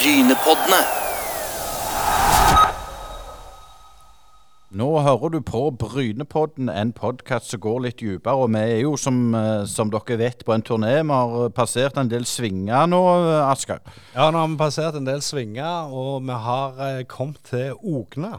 Brynepoddene. 0.00 0.78
Nå 4.80 4.86
hører 5.04 5.32
du 5.34 5.42
på 5.44 5.60
Brynepodden, 5.76 6.70
en 6.72 6.94
podkast 6.96 7.52
som 7.52 7.60
går 7.60 7.82
litt 7.84 7.98
dypere. 8.00 8.32
Og 8.32 8.48
vi 8.54 8.62
er 8.62 8.80
jo, 8.86 8.94
som, 8.96 9.34
eh, 9.34 9.66
som 9.68 9.90
dere 9.92 10.16
vet, 10.16 10.44
på 10.46 10.54
en 10.56 10.64
turné. 10.64 10.94
Vi 11.02 11.12
har 11.12 11.50
passert 11.50 11.98
en 12.00 12.08
del 12.08 12.24
svinger 12.24 12.88
nå, 12.88 13.02
Asker. 13.50 13.84
Ja, 14.14 14.30
nå 14.30 14.40
har 14.40 14.48
vi 14.48 14.56
passert 14.56 14.96
en 14.96 15.04
del 15.04 15.20
svinger, 15.20 15.92
og 15.92 16.24
vi 16.24 16.38
har 16.48 16.80
eh, 16.86 17.04
kommet 17.04 17.44
til 17.50 17.74
Ogna. 17.84 18.38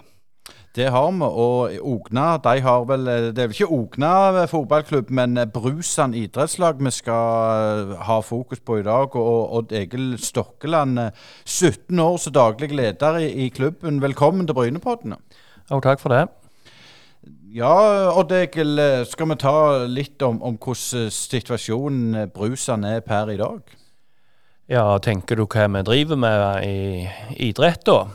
Det 0.75 0.87
har 0.87 1.11
vi. 1.11 1.27
Og 1.27 1.73
Ogna 1.83 2.37
de 2.39 2.61
har 2.63 2.85
vel 2.87 3.05
Det 3.05 3.39
er 3.39 3.49
vel 3.49 3.55
ikke 3.55 3.75
Ogna 3.75 4.45
fotballklubb, 4.47 5.09
men 5.11 5.39
Brusan 5.51 6.13
idrettslag 6.13 6.79
vi 6.79 6.91
skal 6.91 7.95
ha 7.99 8.19
fokus 8.21 8.59
på 8.59 8.79
i 8.79 8.83
dag. 8.83 9.15
Og 9.15 9.55
Odd 9.57 9.71
Egil 9.71 10.17
Stokkeland, 10.17 11.11
17 11.45 11.99
år 11.99 12.17
som 12.17 12.33
daglig 12.33 12.71
leder 12.71 13.19
i, 13.19 13.49
klubben. 13.49 14.01
Velkommen 14.01 14.47
til 14.47 14.55
Brynepoddene. 14.55 15.19
Jo, 15.71 15.79
takk 15.79 15.99
for 15.99 16.09
det. 16.09 16.27
Ja, 17.51 18.15
Odd 18.15 18.31
Egil, 18.31 18.79
skal 19.05 19.27
vi 19.29 19.35
ta 19.35 19.85
litt 19.91 20.21
om, 20.23 20.41
om 20.41 20.55
hvordan 20.55 21.11
situasjonen 21.11 22.31
Brusan 22.31 22.87
er 22.87 23.03
per 23.03 23.29
i 23.29 23.37
dag? 23.37 23.59
Ja, 24.71 24.97
tenker 25.03 25.35
du 25.35 25.43
hva 25.51 25.67
vi 25.67 25.83
driver 25.83 26.15
med 26.15 26.63
i 26.63 27.09
idrett, 27.49 27.83
da? 27.85 28.05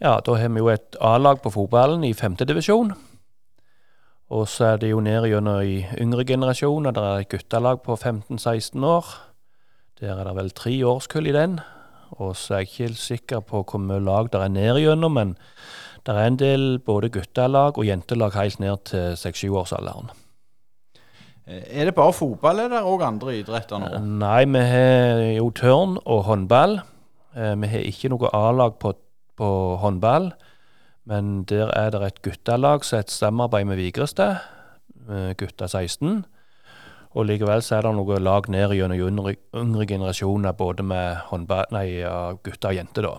Ja, 0.00 0.18
da 0.24 0.34
har 0.38 0.48
vi 0.48 0.62
jo 0.62 0.68
et 0.72 0.96
A-lag 1.00 1.40
på 1.42 1.50
fotballen 1.54 2.04
i 2.06 2.12
femtedivisjon. 2.14 2.92
Og 4.30 4.46
så 4.48 4.64
er 4.74 4.76
det 4.78 4.92
jo 4.92 5.00
ned 5.02 5.26
gjennom 5.26 5.58
i 5.66 5.80
yngre 5.98 6.24
generasjoner. 6.24 6.94
Det 6.94 7.02
er 7.02 7.24
et 7.24 7.32
guttelag 7.32 7.80
på 7.82 7.96
15-16 7.98 8.84
år. 8.86 9.08
Der 10.00 10.14
er 10.14 10.24
det 10.24 10.36
vel 10.38 10.50
tre 10.54 10.76
årskull 10.86 11.26
i 11.26 11.34
den. 11.34 11.58
Og 12.18 12.36
så 12.38 12.54
er 12.54 12.62
jeg 12.62 12.68
ikke 12.70 12.84
helt 12.86 13.02
sikker 13.02 13.40
på 13.46 13.64
hvor 13.64 13.82
mye 13.82 14.00
lag 14.02 14.30
det 14.30 14.40
er 14.40 14.48
ned 14.54 14.78
gjennom, 14.82 15.14
men 15.18 15.34
det 16.06 16.14
er 16.14 16.26
en 16.30 16.38
del 16.40 16.78
både 16.78 17.10
guttelag 17.12 17.76
og 17.78 17.86
jentelag 17.86 18.34
helt 18.38 18.60
ned 18.62 18.84
til 18.88 19.18
6-7-årsalderen. 19.20 20.10
Er 21.50 21.84
det 21.88 21.94
bare 21.96 22.12
fotball, 22.14 22.60
eller 22.62 22.78
er 22.78 22.84
det 22.84 22.88
òg 22.94 23.02
andre 23.02 23.34
idretter 23.40 23.80
nå? 23.82 23.90
Nei, 24.20 24.44
vi 24.46 24.62
har 24.70 25.22
jo 25.40 25.48
tørn 25.58 25.96
og 26.04 26.24
håndball. 26.28 26.76
Eh, 27.34 27.54
Vi 27.58 27.66
har 27.72 27.86
ikke 27.90 28.10
noe 28.12 28.30
A-lag 28.36 28.76
på, 28.78 28.92
på 29.40 29.48
håndball, 29.80 30.30
men 31.08 31.44
der 31.48 31.72
er 31.72 31.94
det 31.94 32.02
et 32.06 32.20
guttelag 32.26 32.84
som 32.84 32.98
er 33.00 33.06
et 33.06 33.14
samarbeid 33.14 33.66
med 33.70 33.80
Vigrestad, 33.80 34.44
eh, 35.08 35.32
gutta 35.40 35.66
16. 35.68 36.20
Og 37.16 37.26
likevel 37.26 37.64
så 37.64 37.78
er 37.80 37.88
det 37.88 37.94
noe 37.96 38.20
lag 38.22 38.46
ned 38.52 38.76
gjennom 38.76 39.00
yngre, 39.08 39.34
yngre 39.56 39.86
generasjoner, 39.90 40.54
både 40.54 40.84
med 40.86 41.16
håndball, 41.32 41.66
nei, 41.74 41.88
gutter 42.44 42.70
og 42.70 42.76
jenter, 42.78 43.08
da. 43.08 43.16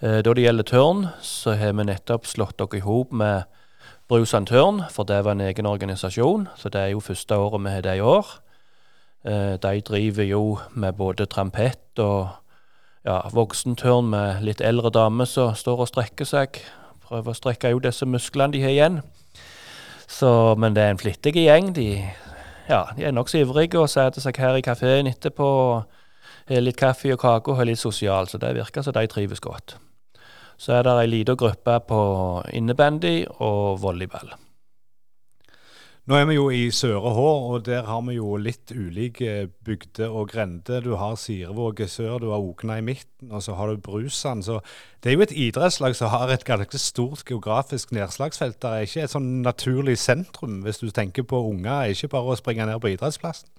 Eh, 0.00 0.22
Da 0.22 0.32
det 0.32 0.44
gjelder 0.46 0.64
tørn, 0.64 1.08
så 1.20 1.56
har 1.58 1.72
vi 1.74 1.84
nettopp 1.84 2.24
slått 2.24 2.56
dere 2.58 2.78
i 2.78 2.84
hop 2.86 3.12
med 3.12 3.44
Brusand 4.08 4.46
Tørn, 4.48 4.84
for 4.90 5.04
det 5.04 5.24
var 5.24 5.32
en 5.32 5.40
egen 5.44 5.66
organisasjon, 5.66 6.48
så 6.56 6.70
det 6.70 6.80
er 6.80 6.92
jo 6.94 7.00
første 7.04 7.36
året 7.36 7.60
vi 7.64 7.70
har 7.74 7.82
det 7.82 7.96
i 7.98 8.00
år. 8.00 8.26
Eh, 9.24 9.56
De 9.58 9.80
driver 9.80 10.24
jo 10.24 10.58
med 10.74 10.94
både 10.96 11.26
trampett 11.26 11.98
og 11.98 12.28
ja, 13.06 13.20
voksentørn 13.32 14.10
med 14.12 14.42
litt 14.46 14.62
eldre 14.64 14.90
damer 14.94 15.28
som 15.28 15.54
står 15.56 15.84
og 15.84 15.90
strekker 15.90 16.28
seg. 16.28 16.60
Prøver 17.08 17.32
å 17.32 17.36
strekke 17.36 17.72
ut 17.74 17.86
disse 17.86 18.08
musklene 18.08 18.56
de 18.56 18.64
har 18.64 18.74
igjen. 18.74 18.98
Så, 20.08 20.30
men 20.58 20.74
det 20.76 20.84
er 20.84 20.94
en 20.94 21.00
flittig 21.00 21.34
gjeng. 21.36 21.72
De, 21.76 21.88
ja, 22.68 22.86
de 22.96 23.06
er 23.06 23.14
nokså 23.14 23.42
ivrige 23.42 23.80
og 23.80 23.90
setter 23.92 24.24
seg 24.24 24.40
her 24.40 24.58
i 24.58 24.64
kafeen 24.64 25.10
etterpå. 25.10 25.50
Har 26.48 26.64
litt 26.64 26.80
kaffe 26.80 27.12
og 27.12 27.20
kake 27.20 27.52
og 27.52 27.60
har 27.60 27.68
litt 27.68 27.80
sosial, 27.80 28.28
så 28.28 28.40
det 28.40 28.54
virker 28.56 28.84
som 28.84 28.96
de 28.96 29.04
trives 29.10 29.44
godt. 29.44 29.76
Så 30.58 30.74
er 30.74 30.86
det 30.86 30.96
ei 31.04 31.08
lita 31.12 31.36
gruppe 31.38 31.76
på 31.86 32.02
innebandy 32.56 33.20
og 33.38 33.78
volleyball. 33.84 34.32
Nå 36.08 36.16
er 36.16 36.24
vi 36.24 36.38
jo 36.38 36.46
i 36.48 36.70
Søre 36.72 37.10
Hå, 37.12 37.24
og 37.52 37.66
der 37.66 37.82
har 37.84 37.98
vi 38.06 38.14
jo 38.16 38.38
litt 38.40 38.70
ulike 38.72 39.50
bygder 39.66 40.08
og 40.08 40.30
grender. 40.30 40.80
Du 40.80 40.94
har 40.96 41.18
Sirevåg 41.20 41.82
i 41.84 41.88
sør, 41.92 42.14
du 42.22 42.30
har 42.32 42.40
Okna 42.40 42.78
i 42.80 42.84
midten, 42.86 43.28
og 43.28 43.42
så 43.44 43.58
har 43.58 43.68
du 43.68 43.82
Brusand. 43.84 44.46
Så 44.46 44.62
det 45.04 45.10
er 45.10 45.18
jo 45.18 45.26
et 45.26 45.34
idrettslag 45.36 45.98
som 45.98 46.08
har 46.14 46.32
et 46.32 46.46
ganske 46.48 46.80
stort 46.80 47.26
geografisk 47.28 47.92
nedslagsfelt. 47.92 48.56
Det 48.56 48.70
er 48.70 48.88
ikke 48.88 49.04
et 49.04 49.12
sånn 49.12 49.28
naturlig 49.44 49.98
sentrum, 50.00 50.62
hvis 50.64 50.80
du 50.80 50.88
tenker 50.96 51.28
på 51.28 51.42
unger. 51.50 51.68
Det 51.68 51.76
er 51.76 51.98
ikke 51.98 52.12
bare 52.16 52.32
å 52.32 52.40
springe 52.40 52.70
ned 52.72 52.80
på 52.80 52.94
idrettsplassen. 52.94 53.52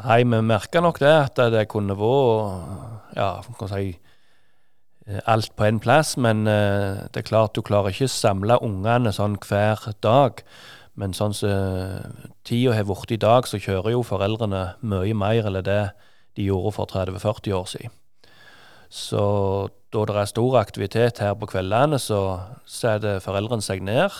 Nei, 0.00 0.22
vi 0.24 0.40
merka 0.40 0.80
nok 0.80 1.04
det, 1.04 1.14
at 1.26 1.44
det 1.52 1.68
kunne 1.68 2.00
vært 2.00 3.20
ja, 3.20 3.30
hva 3.44 3.72
si, 3.74 3.92
eh, 5.04 5.22
alt 5.28 5.52
på 5.60 5.68
én 5.68 5.84
plass. 5.84 6.16
Men 6.16 6.46
eh, 6.48 7.04
det 7.12 7.20
er 7.20 7.30
klart 7.34 7.52
du 7.52 7.60
klarer 7.60 7.92
ikke 7.92 8.08
samle 8.08 8.62
ungene 8.64 9.12
sånn 9.12 9.36
hver 9.44 9.90
dag. 10.00 10.46
Men 11.00 11.14
sånn 11.16 11.32
som 11.36 12.12
tida 12.44 12.74
har 12.76 12.84
blitt 12.88 13.14
i 13.16 13.20
dag, 13.20 13.48
så 13.48 13.60
kjører 13.60 13.94
jo 13.94 14.04
foreldrene 14.04 14.74
mye 14.84 15.16
mer 15.16 15.48
enn 15.48 15.62
det 15.64 15.82
de 16.36 16.46
gjorde 16.50 16.74
for 16.76 16.90
30-40 16.92 17.56
år 17.56 17.70
siden. 17.70 17.96
Så 18.90 19.22
da 19.94 20.04
det 20.06 20.18
er 20.18 20.28
stor 20.30 20.58
aktivitet 20.60 21.22
her 21.22 21.34
på 21.38 21.48
kveldene, 21.50 21.98
så 21.98 22.20
setter 22.66 23.22
foreldrene 23.22 23.64
seg 23.64 23.82
ned 23.86 24.10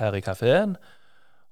her 0.00 0.16
i 0.16 0.24
kafeen. 0.24 0.76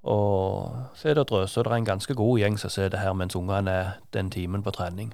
Og 0.03 0.73
så 0.99 1.09
er 1.09 1.17
det 1.17 1.29
drøse. 1.29 1.63
Det 1.63 1.71
er 1.71 1.79
en 1.79 1.91
ganske 1.93 2.15
god 2.17 2.39
gjeng 2.41 2.59
som 2.59 2.73
sitter 2.73 2.99
her 2.99 3.13
mens 3.15 3.37
ungene 3.39 3.71
er 3.71 3.91
den 4.13 4.33
timen 4.33 4.65
på 4.65 4.73
trening. 4.75 5.13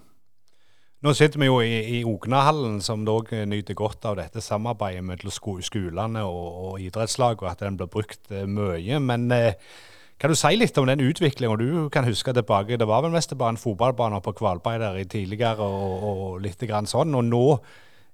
Nå 1.00 1.14
sitter 1.16 1.40
vi 1.40 1.48
jo 1.48 1.62
i, 1.64 1.76
i 1.96 2.00
Ognahallen, 2.04 2.82
som 2.84 3.06
dog 3.08 3.30
nyter 3.32 3.78
godt 3.78 4.04
av 4.10 4.18
dette 4.20 4.42
samarbeidet 4.44 5.06
mellom 5.08 5.32
sko 5.32 5.54
skolene 5.64 6.26
og, 6.28 6.48
og 6.66 6.82
idrettslag, 6.84 7.40
og 7.40 7.48
at 7.54 7.62
den 7.64 7.78
blir 7.80 7.88
brukt 7.92 8.34
eh, 8.36 8.44
mye. 8.44 9.00
Men 9.00 9.30
eh, 9.32 9.56
kan 10.20 10.34
du 10.34 10.36
si 10.36 10.52
litt 10.58 10.76
om 10.82 10.90
den 10.90 11.00
utviklinga 11.00 11.56
du 11.56 11.88
kan 11.94 12.04
huske 12.04 12.34
tilbake? 12.36 12.76
Det 12.76 12.88
var 12.90 13.06
vel 13.06 13.16
mest 13.16 13.32
bare 13.40 13.56
en 13.56 13.62
fotballbane 13.62 14.20
på 14.26 14.34
Kvalberg 14.42 14.84
der 14.84 15.00
i 15.00 15.08
tidligere, 15.08 15.64
og, 15.64 16.04
og 16.10 16.44
litt 16.44 16.68
grann 16.68 16.90
sånn. 16.92 17.16
Og 17.16 17.24
nå 17.30 17.46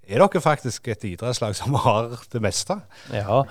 er 0.05 0.21
dere 0.21 0.43
faktisk 0.45 0.91
et 0.93 1.09
idrettslag 1.09 1.57
som 1.57 1.73
har 1.87 2.13
det 2.35 2.43
meste. 2.45 2.77
Ja, 3.09 3.41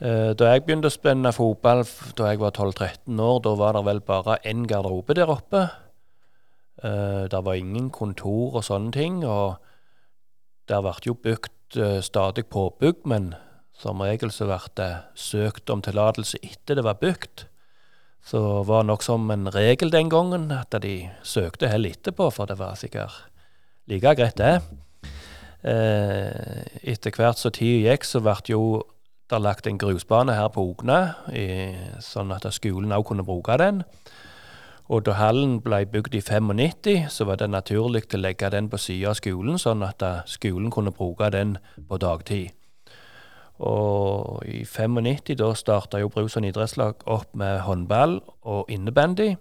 eh, 0.00 0.32
da 0.32 0.54
jeg 0.54 0.64
begynte 0.64 0.88
å 0.88 0.96
spenne 0.96 1.36
fotball 1.36 1.84
da 2.16 2.32
jeg 2.32 2.40
var 2.40 2.56
12-13 2.56 3.20
år, 3.28 3.44
da 3.44 3.54
var 3.60 3.76
det 3.76 3.86
vel 3.92 4.04
bare 4.08 4.40
én 4.48 4.64
garderobe 4.64 5.20
der 5.20 5.36
oppe. 5.36 5.68
Eh, 6.84 7.28
Det 7.28 7.44
var 7.44 7.54
ingen 7.54 7.90
kontor 7.90 8.56
og 8.56 8.64
sånne 8.64 8.92
ting, 8.92 9.24
og 9.24 9.58
det 10.68 10.80
ble 10.80 10.94
jo 11.04 11.14
bygd 11.14 11.76
eh, 11.76 12.00
stadig 12.00 12.46
påbygg, 12.46 13.04
men 13.04 13.34
som 13.76 14.00
regel 14.00 14.32
så 14.32 14.46
ble 14.48 14.60
det 14.76 14.90
søkt 15.14 15.70
om 15.70 15.82
tillatelse 15.82 16.40
etter 16.42 16.78
det 16.78 16.84
var 16.84 17.00
bygd. 17.00 17.46
Så 18.24 18.64
var 18.68 18.82
det 18.82 18.90
nok 18.90 19.02
som 19.02 19.30
en 19.32 19.48
regel 19.52 19.90
den 19.90 20.10
gangen 20.12 20.50
at 20.52 20.74
de 20.82 21.10
søkte 21.22 21.68
heller 21.68 21.90
etterpå, 21.90 22.30
for 22.32 22.46
det 22.46 22.58
var 22.58 22.76
sikkert 22.76 23.16
like 23.88 24.14
greit, 24.16 24.36
det. 24.36 24.60
Eh, 25.64 26.64
etter 26.92 27.12
hvert 27.12 27.40
som 27.40 27.52
tida 27.52 27.92
gikk, 27.92 28.04
så 28.04 28.20
ble 28.24 28.36
jo 28.48 28.82
det 29.30 29.40
lagt 29.40 29.66
en 29.66 29.78
grusbane 29.78 30.34
her 30.34 30.48
på 30.50 30.64
Ogna, 30.72 31.14
sånn 32.02 32.32
at 32.34 32.48
skolen 32.52 32.90
òg 32.92 33.04
kunne 33.06 33.22
bruke 33.24 33.56
den. 33.60 33.84
Og 34.90 35.04
da 35.06 35.14
hallen 35.14 35.60
ble 35.62 35.84
bygd 35.86 36.16
i 36.18 36.20
95, 36.20 37.04
så 37.14 37.24
var 37.28 37.38
det 37.38 37.46
naturlig 37.52 38.08
å 38.10 38.18
legge 38.18 38.48
den 38.50 38.66
på 38.72 38.78
sida 38.80 39.12
av 39.12 39.20
skolen, 39.20 39.58
sånn 39.62 39.84
at 39.86 40.02
eh, 40.02 40.24
skolen 40.26 40.70
kunne 40.74 40.90
bruke 40.90 41.28
den 41.30 41.58
på 41.86 41.98
dagtid. 42.02 42.50
Og 43.60 44.42
i 44.48 44.64
95 44.64 45.36
da 45.38 45.52
starta 45.54 46.00
jo 46.00 46.10
Bruson 46.10 46.48
idrettslag 46.48 47.04
opp 47.06 47.36
med 47.38 47.60
håndball 47.68 48.18
og 48.42 48.72
innebandy. 48.72 49.34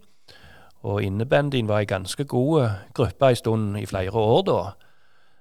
Og 0.86 1.02
innebandyen 1.04 1.68
var 1.68 1.82
ei 1.82 1.90
ganske 1.90 2.28
god 2.30 2.62
eh, 2.62 2.80
gruppe 2.94 3.32
ei 3.32 3.40
stund 3.40 3.80
i 3.80 3.88
flere 3.90 4.14
år 4.14 4.44
da. 4.52 4.60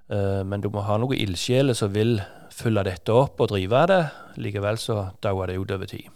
Eh, 0.08 0.44
Men 0.44 0.64
du 0.64 0.70
må 0.72 0.88
ha 0.88 0.96
noen 0.96 1.20
ildsjeler 1.20 1.76
som 1.76 1.92
vil 1.92 2.22
fylle 2.54 2.86
dette 2.86 3.12
opp 3.12 3.40
og 3.44 3.52
drive 3.52 3.86
det. 3.92 4.04
Likevel 4.40 4.80
så 4.80 5.10
dauer 5.22 5.52
det 5.52 5.58
ut 5.58 5.74
over 5.76 5.86
tid. 5.86 6.08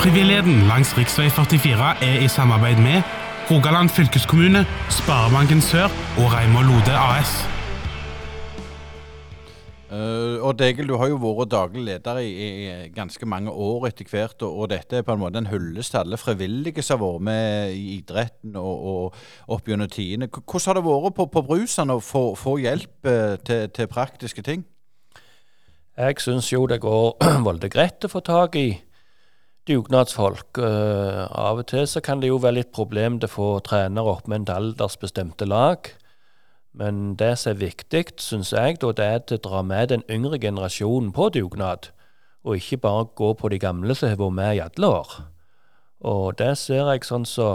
Frivilligheten 0.00 0.66
langs 0.68 0.92
rv. 0.96 1.06
44 1.30 1.96
er 2.02 2.24
i 2.24 2.28
samarbeid 2.28 2.76
med 2.76 3.02
Rogaland 3.50 3.88
fylkeskommune, 3.88 4.66
Sparebanken 4.90 5.60
Sør 5.60 5.90
og 6.20 6.32
Reimar 6.32 6.64
Lode 6.64 6.94
AS. 6.96 7.32
Uh, 9.94 10.42
og 10.42 10.58
Degel, 10.58 10.88
du 10.88 10.96
har 10.98 11.10
jo 11.12 11.18
vært 11.22 11.52
daglig 11.52 11.84
leder 11.86 12.18
i, 12.18 12.30
i 12.32 12.88
ganske 12.94 13.26
mange 13.30 13.52
år 13.52 13.86
etter 13.90 14.08
hvert, 14.10 14.40
og, 14.42 14.56
og 14.64 14.70
dette 14.72 14.98
er 14.98 15.04
på 15.06 15.14
en 15.14 15.20
måte 15.20 15.38
en 15.38 15.50
hyllest 15.52 15.92
til 15.94 16.00
alle 16.00 16.18
frivillige 16.18 16.82
som 16.82 16.98
har 16.98 17.12
vært 17.12 17.26
med 17.28 17.74
i 17.76 17.84
idretten 17.98 18.56
og, 18.58 18.88
og 18.94 19.52
opp 19.54 19.68
gjennom 19.68 19.92
tidene. 19.92 20.30
Hvordan 20.32 20.66
har 20.70 20.80
det 20.80 20.86
vært 20.88 21.18
på, 21.20 21.28
på 21.36 21.44
Brusan 21.46 21.94
å 21.94 22.00
få, 22.02 22.24
få 22.40 22.56
hjelp 22.64 23.06
uh, 23.06 23.36
til, 23.44 23.68
til 23.76 23.92
praktiske 23.92 24.42
ting? 24.42 24.64
Jeg 25.94 26.18
syns 26.24 26.48
jo 26.50 26.64
det 26.66 26.80
går 26.82 27.14
veldig 27.50 27.70
greit 27.70 28.08
å 28.08 28.10
få 28.10 28.24
tak 28.24 28.58
i 28.58 28.68
dugnadsfolk. 29.68 30.58
Uh, 30.58 31.24
av 31.30 31.60
og 31.62 31.68
til 31.70 31.86
så 31.88 32.02
kan 32.04 32.20
det 32.20 32.30
jo 32.30 32.40
være 32.42 32.60
litt 32.60 32.72
problem 32.76 33.18
til 33.20 33.30
å 33.30 33.34
få 33.34 33.50
trenere 33.66 34.16
opp 34.16 34.28
med 34.28 34.44
en 34.44 34.56
aldersbestemte 34.56 35.48
lag. 35.48 35.90
Men 36.74 37.14
det 37.16 37.36
som 37.38 37.54
er 37.54 37.62
viktig, 37.62 38.04
syns 38.18 38.52
jeg, 38.52 38.80
da, 38.82 38.90
det 38.92 39.06
er 39.06 39.36
å 39.36 39.42
dra 39.44 39.62
med 39.62 39.92
den 39.92 40.02
yngre 40.10 40.40
generasjonen 40.42 41.12
på 41.14 41.30
dugnad. 41.36 41.92
Og 42.44 42.58
ikke 42.58 42.82
bare 42.82 43.06
gå 43.16 43.30
på 43.38 43.48
de 43.48 43.60
gamle 43.62 43.94
som 43.96 44.10
har 44.10 44.20
vært 44.20 44.36
med 44.36 44.56
i 44.58 44.62
alle 44.64 44.90
år. 44.98 45.16
Og 46.04 46.36
det 46.36 46.52
ser 46.60 46.90
jeg 46.90 47.06
sånn 47.06 47.24
så 47.24 47.48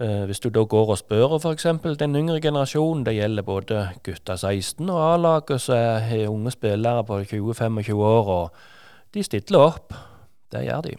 uh, 0.00 0.24
Hvis 0.28 0.40
du 0.40 0.48
da 0.48 0.62
går 0.64 0.94
og 0.94 1.00
spør 1.02 1.36
f.eks. 1.36 1.66
den 2.00 2.16
yngre 2.16 2.40
generasjonen, 2.40 3.04
det 3.04 3.18
gjelder 3.18 3.44
både 3.44 3.86
gutta 4.06 4.38
16 4.38 4.88
og 4.88 5.02
A-laget, 5.02 5.60
så 5.60 5.76
er 5.76 6.28
unge 6.30 6.54
spillere 6.54 7.04
på 7.04 7.20
20-25 7.26 7.92
år, 8.00 8.36
og 8.38 9.12
de 9.12 9.24
stiller 9.26 9.72
opp. 9.74 10.15
Det 10.52 10.62
gjør 10.66 10.86
de. 10.86 10.96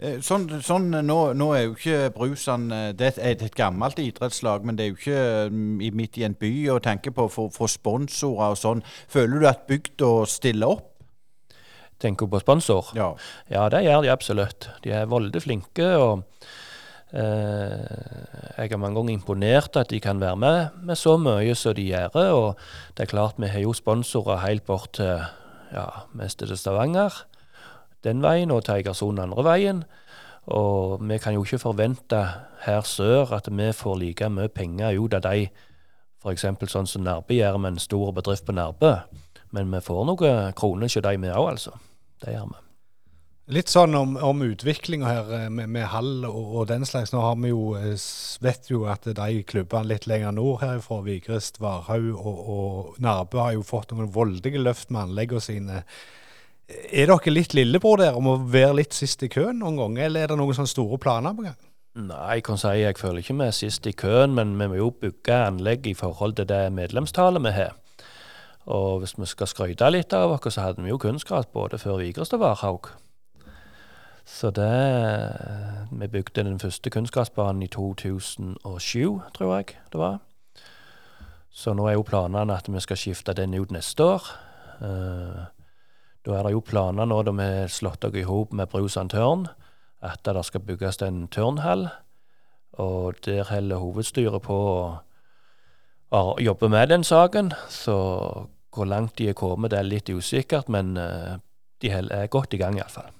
Eh, 0.00 0.18
Sånn, 0.24 0.46
sånn 0.64 0.88
nå, 1.04 1.18
nå 1.36 1.48
er 1.52 1.66
jo 1.66 1.74
ikke 1.76 2.12
Brusan 2.14 2.70
eh, 2.72 2.86
Det 2.96 3.12
er 3.20 3.34
et, 3.34 3.44
gammelt 3.56 4.00
idrettslag, 4.00 4.64
men 4.64 4.78
det 4.78 4.86
er 4.86 4.92
jo 4.92 4.98
ikke 4.98 5.24
mm, 5.52 5.82
midt 5.96 6.20
i 6.20 6.24
en 6.24 6.36
by 6.40 6.52
å 6.72 6.78
tenke 6.82 7.12
på 7.14 7.28
for, 7.32 7.52
for 7.52 7.70
sponsorer 7.70 8.54
og 8.54 8.60
sånn. 8.60 8.80
Føler 9.12 9.42
du 9.42 9.50
at 9.50 9.66
bygda 9.68 10.14
stiller 10.30 10.78
opp? 10.78 10.86
Tenker 12.00 12.30
på 12.32 12.40
sponsor? 12.40 12.94
Ja. 12.96 13.12
Ja, 13.52 13.66
det 13.68 13.82
gjør 13.84 14.06
de 14.06 14.12
absolutt. 14.12 14.70
De 14.86 14.94
er 14.96 15.10
veldig 15.10 15.42
flinke. 15.44 15.90
og 16.00 16.22
eh, 17.12 18.54
Jeg 18.56 18.72
er 18.72 18.80
mange 18.80 18.96
ganger 18.96 19.18
imponert 19.18 19.76
at 19.76 19.92
de 19.92 20.00
kan 20.00 20.22
være 20.22 20.40
med 20.40 20.80
med 20.88 20.96
så 20.96 21.18
mye 21.20 21.52
som 21.52 21.76
de 21.76 21.90
gjør. 21.90 22.16
Og 22.32 22.96
det 22.96 23.04
er 23.04 23.12
klart 23.12 23.36
vi 23.36 23.52
har 23.52 23.66
jo 23.66 23.76
sponsorer 23.76 24.40
helt 24.46 24.64
bort 24.64 24.94
til 24.96 25.28
ja, 25.76 25.90
mest 26.16 26.40
til 26.40 26.56
Stavanger 26.56 27.20
den 28.04 28.22
veien, 28.24 28.50
og 28.50 28.64
til 28.64 28.80
Egersund 28.80 29.20
andre 29.22 29.44
veien. 29.44 29.82
Og 30.50 31.02
vi 31.04 31.18
kan 31.18 31.36
jo 31.36 31.44
ikke 31.44 31.60
forvente 31.62 32.20
her 32.64 32.86
sør 32.88 33.36
at 33.36 33.50
vi 33.50 33.72
får 33.76 33.98
like 34.00 34.30
mye 34.32 34.48
penger 34.48 34.98
ut 34.98 35.14
av 35.14 35.26
de, 35.28 35.50
f.eks. 36.20 36.48
sånn 36.72 36.88
som 36.88 37.04
Nærbø 37.04 37.36
gjør 37.36 37.60
med 37.60 37.76
en 37.76 37.84
stor 37.84 38.10
bedrift 38.16 38.48
på 38.48 38.56
Nærbø. 38.56 38.96
Men 39.50 39.70
vi 39.74 39.82
får 39.84 40.02
noen 40.06 40.56
kroner 40.56 40.88
hos 40.88 40.98
de 40.98 41.14
vi 41.16 41.30
òg, 41.30 41.46
altså. 41.54 41.76
Det 42.20 42.34
gjør 42.34 42.50
vi. 42.52 42.66
Litt 43.50 43.70
sånn 43.72 43.96
om, 43.98 44.12
om 44.22 44.44
utviklinga 44.46 45.08
her 45.08 45.30
eh, 45.34 45.46
med, 45.50 45.72
med 45.74 45.88
hall 45.90 46.22
og, 46.28 46.52
og 46.60 46.68
den 46.70 46.84
slags. 46.86 47.10
Nå 47.10 47.22
har 47.24 47.34
vi 47.40 47.50
jo, 47.50 47.72
eh, 47.74 47.98
vet 48.44 48.70
jo 48.70 48.84
at 48.86 49.08
de 49.16 49.40
klubbene 49.42 49.90
litt 49.90 50.06
lenger 50.06 50.36
nord 50.36 50.60
herfra, 50.62 51.00
Vigrest, 51.02 51.58
Varhaug 51.62 52.12
og, 52.14 52.44
og 52.54 53.00
Nærbø, 53.02 53.40
har 53.42 53.56
jo 53.56 53.66
fått 53.66 53.90
noen 53.90 54.12
voldige 54.14 54.62
løft 54.62 54.92
med 54.94 55.08
anleggene 55.08 55.42
sine. 55.42 55.82
Er 56.90 57.10
dere 57.10 57.32
litt 57.32 57.54
lillebror 57.54 58.00
der 58.02 58.16
om 58.18 58.28
å 58.30 58.38
være 58.50 58.80
litt 58.80 58.94
sist 58.96 59.22
i 59.22 59.30
køen 59.30 59.60
noen 59.62 59.78
gang, 59.78 59.98
eller 60.06 60.24
er 60.24 60.32
det 60.32 60.38
noen 60.40 60.56
sånne 60.56 60.70
store 60.70 60.98
planer 61.02 61.34
på 61.36 61.46
gang? 61.46 61.58
Nei, 62.00 62.36
jeg 62.38 62.44
kan 62.46 62.58
si 62.60 62.70
jeg 62.78 62.98
føler 62.98 63.22
ikke 63.22 63.34
vi 63.40 63.46
er 63.48 63.54
sist 63.56 63.86
i 63.90 63.92
køen, 63.98 64.34
men 64.36 64.54
vi 64.58 64.68
må 64.70 64.78
jo 64.78 64.90
bygge 64.94 65.38
anlegg 65.48 65.88
i 65.90 65.96
forhold 65.98 66.36
til 66.38 66.46
det 66.46 66.68
medlemstallet 66.74 67.42
vi 67.42 67.54
har. 67.56 67.76
Og 68.70 69.00
hvis 69.02 69.16
vi 69.18 69.26
skal 69.26 69.50
skryte 69.50 69.90
litt 69.90 70.14
av 70.14 70.36
oss, 70.36 70.54
så 70.54 70.68
hadde 70.68 70.84
vi 70.84 70.92
jo 70.92 71.00
kunstgras 71.02 71.48
både 71.50 71.80
før 71.82 71.98
Vigrest 72.02 72.36
og 72.36 72.44
Varhaug. 72.44 72.92
Så 74.24 74.50
det 74.54 74.70
Vi 75.90 76.06
bygde 76.06 76.44
den 76.44 76.60
første 76.60 76.90
kunstgrasbanen 76.90 77.62
i 77.62 77.66
2007, 77.66 79.20
tror 79.34 79.56
jeg 79.56 79.66
det 79.92 79.98
var. 79.98 80.20
Så 81.50 81.74
nå 81.74 81.88
er 81.88 81.92
jo 81.92 82.06
planene 82.06 82.54
at 82.54 82.68
vi 82.70 82.80
skal 82.80 82.96
skifte 82.96 83.34
den 83.34 83.54
ut 83.54 83.72
neste 83.72 84.04
år. 84.04 84.22
Eh, 84.80 85.59
da 86.26 86.36
er 86.36 86.46
det 86.46 86.52
jo 86.52 86.64
planer 86.64 87.08
nå 87.08 87.22
da 87.24 87.32
vi 87.36 87.46
har 87.48 87.72
slått 87.72 88.04
oss 88.04 88.16
i 88.18 88.26
hop 88.28 88.52
med 88.56 88.68
Brusan 88.72 89.08
Tørn, 89.08 89.46
at 90.04 90.24
det 90.24 90.44
skal 90.44 90.64
bygges 90.64 91.00
en 91.04 91.26
tørnhall. 91.32 91.88
Og 92.80 93.20
der 93.24 93.44
holder 93.48 93.80
hovedstyret 93.82 94.42
på 94.44 94.58
å 96.10 96.22
jobbe 96.40 96.70
med 96.72 96.88
den 96.92 97.04
saken. 97.04 97.52
Så 97.68 97.96
hvor 98.74 98.88
langt 98.88 99.18
de 99.18 99.30
er 99.30 99.36
kommet, 99.36 99.72
det 99.72 99.80
er 99.80 99.88
litt 99.88 100.10
usikkert, 100.10 100.68
men 100.68 100.96
eh, 100.96 101.40
de 101.82 101.90
er 101.92 102.30
godt 102.32 102.54
i 102.54 102.60
gang 102.60 102.78
iallfall. 102.78 103.10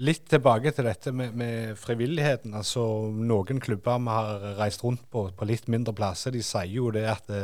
Litt 0.00 0.30
tilbake 0.32 0.70
til 0.72 0.86
dette 0.88 1.12
med, 1.12 1.34
med 1.36 1.76
frivilligheten. 1.76 2.54
altså 2.56 2.82
Noen 3.12 3.60
klubber 3.60 3.98
vi 4.00 4.14
har 4.14 4.44
reist 4.56 4.84
rundt 4.84 5.02
på 5.12 5.26
på 5.36 5.48
litt 5.48 5.68
mindre 5.68 5.92
plasser, 5.92 6.32
de 6.32 6.40
sier 6.40 6.72
jo 6.72 6.88
det 6.94 7.04
at 7.04 7.26
det, 7.28 7.42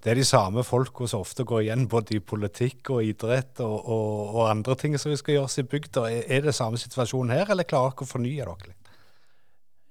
det 0.00 0.14
er 0.14 0.16
de 0.16 0.24
samme 0.24 0.64
folka 0.64 1.04
som 1.10 1.20
ofte 1.20 1.44
går 1.44 1.66
igjen 1.66 1.88
både 1.92 2.16
i 2.16 2.22
politikk 2.24 2.94
og 2.94 3.04
idrett 3.04 3.60
og, 3.60 3.76
og, 3.84 4.34
og 4.34 4.48
andre 4.48 4.76
ting 4.80 4.96
som 4.96 5.12
skal 5.12 5.36
gjøres 5.36 5.58
i 5.60 5.66
bygda. 5.68 6.06
Er, 6.24 6.40
det 6.46 6.56
samme 6.56 6.80
situasjon 6.80 7.34
her, 7.36 7.50
eller 7.52 7.68
klarer 7.68 7.92
dere 7.92 8.08
å 8.08 8.12
fornye 8.14 8.46
dere 8.48 8.70
litt? 8.70 8.92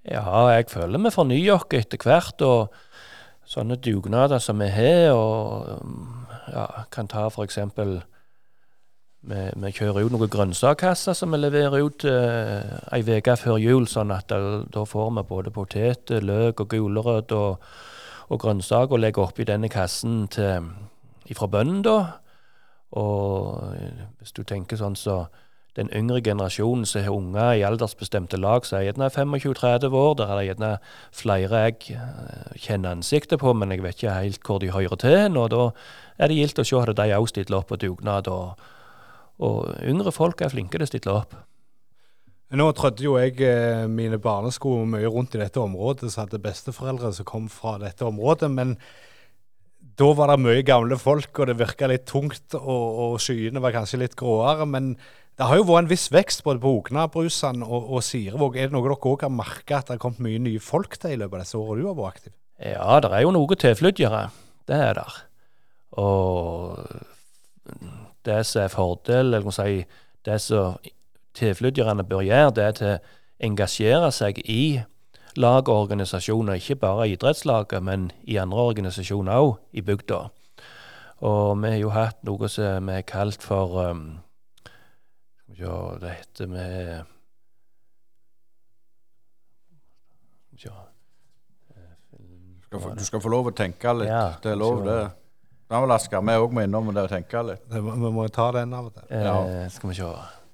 Ja, 0.09 0.25
jeg 0.55 0.69
føler 0.71 1.05
vi 1.05 1.13
fornyer 1.13 1.59
oss 1.59 1.77
etter 1.77 2.01
hvert, 2.01 2.41
og 2.41 2.73
sånne 3.50 3.77
dugnader 3.77 4.41
som 4.41 4.62
vi 4.62 4.69
har, 4.73 5.12
og 5.13 5.85
um, 5.85 6.25
ja, 6.50 6.65
kan 6.89 7.09
ta 7.09 7.27
for 7.29 7.45
eksempel 7.45 8.00
vi, 9.21 9.39
vi 9.60 9.71
kjører 9.75 10.06
ut 10.06 10.13
noen 10.13 10.31
grønnsakskasser 10.31 11.18
som 11.18 11.33
vi 11.33 11.42
leverer 11.42 11.83
ut 11.83 12.06
eh, 12.07 12.77
ei 12.95 13.04
uke 13.04 13.36
før 13.39 13.60
jul, 13.60 13.88
sånn 13.88 14.13
at 14.16 14.30
da, 14.31 14.62
da 14.63 14.86
får 14.88 15.12
vi 15.18 15.25
både 15.27 15.54
poteter, 15.56 16.24
løk 16.24 16.63
og 16.63 16.71
gulrøtter 16.71 17.36
og, 17.51 17.68
og 18.30 18.42
grønnsaker 18.42 18.95
og 18.95 19.04
legger 19.04 19.27
oppi 19.27 19.48
denne 19.50 19.69
kassen 19.71 20.27
til, 20.31 20.71
ifra 21.30 21.50
bøndene, 21.51 21.83
da. 21.86 22.00
Og 22.98 23.75
hvis 24.18 24.33
du 24.33 24.42
tenker 24.48 24.80
sånn 24.80 24.95
så 24.98 25.27
den 25.77 25.92
yngre 25.94 26.22
generasjonen 26.25 26.88
som 26.89 27.04
har 27.06 27.13
unger 27.13 27.51
i 27.60 27.62
aldersbestemte 27.63 28.39
lag, 28.42 28.65
som 28.65 28.80
er 28.80 28.88
gjerne 28.88 29.12
25-30 29.13 29.94
år, 29.95 30.15
der 30.18 30.31
er 30.31 30.39
det 30.39 30.48
gjerne 30.48 30.72
flere 31.15 31.62
jeg 31.68 31.94
eh, 31.94 32.57
kjenner 32.57 32.98
ansiktet 32.98 33.39
på, 33.39 33.54
men 33.54 33.72
jeg 33.72 33.83
vet 33.86 34.00
ikke 34.00 34.18
helt 34.18 34.44
hvor 34.48 34.60
de 34.60 34.74
hører 34.74 35.00
til. 35.00 35.38
Og 35.38 35.51
da 35.54 35.69
er 36.18 36.31
det 36.31 36.39
gildt 36.39 36.60
å 36.63 36.68
se 36.68 36.81
at 36.81 36.98
de 36.98 37.15
òg 37.15 37.30
stiller 37.30 37.62
opp 37.62 37.69
på 37.69 37.80
dugnad. 37.80 38.27
Og, 38.27 38.57
og 39.39 39.69
yngre 39.88 40.12
folk 40.15 40.41
er 40.44 40.51
flinke 40.51 40.77
til 40.77 40.86
å 40.86 40.89
stille 40.89 41.15
opp. 41.21 41.38
Nå 42.50 42.65
trødde 42.74 43.06
jo 43.06 43.13
jeg 43.19 43.36
eh, 43.45 43.86
mine 43.86 44.18
barnesko 44.21 44.80
mye 44.89 45.09
rundt 45.12 45.36
i 45.38 45.41
dette 45.44 45.62
området, 45.62 46.09
så 46.09 46.24
hadde 46.24 46.41
besteforeldre 46.41 47.12
som 47.13 47.27
kom 47.30 47.45
fra 47.53 47.75
dette 47.81 48.07
området. 48.07 48.50
Men 48.50 48.74
da 50.00 50.07
var 50.18 50.31
det 50.31 50.39
mye 50.41 50.65
gamle 50.65 50.97
folk, 50.97 51.30
og 51.38 51.51
det 51.51 51.59
virka 51.59 51.89
litt 51.91 52.07
tungt, 52.09 52.57
og, 52.57 52.86
og 53.06 53.19
skyene 53.21 53.62
var 53.62 53.75
kanskje 53.75 54.01
litt 54.01 54.18
gråere. 54.18 54.65
Men 54.65 54.95
det 55.38 55.45
har 55.45 55.59
jo 55.59 55.68
vært 55.69 55.86
en 55.86 55.91
viss 55.91 56.07
vekst 56.12 56.41
både 56.44 56.63
på 56.63 56.74
Okna-Brusan 56.80 57.62
og, 57.68 57.94
og 57.94 58.03
Sirevåg. 58.03 58.57
Er 58.57 58.71
det 58.71 58.75
noe 58.75 58.88
dere 58.88 58.97
òg 58.97 59.27
har 59.27 59.31
merka 59.31 59.77
at 59.77 59.91
det 59.91 60.00
har 60.00 60.03
kommet 60.07 60.25
mye 60.25 60.41
nye 60.50 60.63
folk 60.63 60.97
til 60.97 61.13
i 61.13 61.21
løpet 61.21 61.38
av 61.38 61.45
disse 61.45 61.62
årene 61.62 61.86
du 61.86 61.91
har 61.91 62.00
vært 62.01 62.18
aktiv? 62.18 62.36
Ja, 62.59 62.97
det 63.06 63.13
er 63.13 63.24
jo 63.24 63.36
noe 63.38 63.62
tilflyttere. 63.62 64.25
Det 64.68 64.81
er 64.89 64.98
der. 64.98 65.22
Og 66.01 66.81
det 68.29 68.43
som 68.48 68.63
er 68.63 68.71
fordel, 68.74 69.33
eller 69.33 69.55
si, 69.55 69.83
det 70.25 70.39
som 70.43 70.77
tilflytterne 71.38 72.05
bør 72.07 72.24
gjøre, 72.27 72.55
det 72.55 72.69
er 72.69 72.79
å 72.86 72.95
engasjere 73.50 74.12
seg 74.13 74.41
i 74.45 74.79
lag 75.39 75.69
og 75.69 75.86
organisasjoner, 75.86 76.59
ikke 76.59 76.79
bare 76.81 77.09
idrettslaget, 77.13 77.83
men 77.83 78.09
i 78.27 78.39
andre 78.41 78.65
organisasjoner 78.71 79.39
òg 79.39 79.55
i 79.71 79.83
bygda. 79.86 80.24
Og 81.27 81.62
vi 81.62 81.71
har 81.74 81.79
jo 81.79 81.93
hatt 81.93 82.19
noe 82.27 82.50
som 82.51 82.88
vi 82.88 82.98
har 83.00 83.07
kalt 83.07 83.43
for 83.43 83.79
um, 83.91 84.03
Ja, 85.59 85.98
det 86.00 86.13
heter 86.15 86.48
vi 86.53 86.67
få, 92.69 92.93
du 92.95 93.03
skal 93.05 93.21
få 93.24 93.31
lov 93.33 93.50
å 93.50 93.53
tenke 93.55 93.93
litt. 93.98 94.12
Ja, 94.12 94.38
det 94.43 94.53
er 94.53 94.59
lov, 94.59 94.83
det. 94.86 95.00
Da 95.69 95.79
vil 95.83 95.91
Asker 95.93 96.21
vi 96.25 96.33
òg 96.41 96.53
må 96.55 96.63
innom 96.65 96.88
det 96.95 97.03
og 97.05 97.11
tenke 97.11 97.41
litt. 97.45 97.65
Må, 97.69 97.93
vi 98.01 98.09
må 98.15 98.23
ta 98.33 98.47
den 98.55 98.71
av 98.73 98.88
og 98.89 98.93
til. 98.95 99.03
Eh, 99.09 99.23
Ja. 99.23 99.69
Skal 99.69 99.89
vi 99.89 99.95
se 99.95 100.03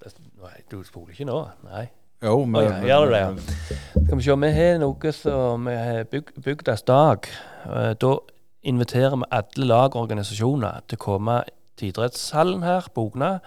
Det- 0.03 0.13
Nei, 0.41 0.62
du 0.69 0.84
spoler 0.84 1.13
ikke 1.13 1.25
nå? 1.25 1.50
Nei. 1.63 1.89
Jo, 2.22 2.45
men, 2.45 2.62
oh, 2.62 2.69
ja, 2.69 2.81
gjør 2.81 3.05
du 3.05 3.12
det, 3.12 3.22
ja. 3.22 4.03
Skal 4.05 4.17
vi 4.17 4.24
se, 4.24 4.36
vi 4.36 4.51
har 4.53 4.77
noe 4.79 5.12
som 5.12 5.65
vi 5.65 5.75
har 5.75 6.03
byg, 6.05 6.34
Bygdas 6.43 6.81
dag. 6.86 7.27
Eh, 7.65 7.93
Da 7.93 8.17
inviterer 8.63 9.15
vi 9.17 9.24
alle 9.31 9.65
lag 9.67 9.95
og 9.95 10.07
organisasjoner 10.10 10.81
til 10.88 10.98
å 10.98 11.01
komme 11.01 11.43
til 11.77 11.91
idrettshallen 11.91 12.63
her 12.63 12.81
på 12.93 13.12
Ogna 13.12 13.39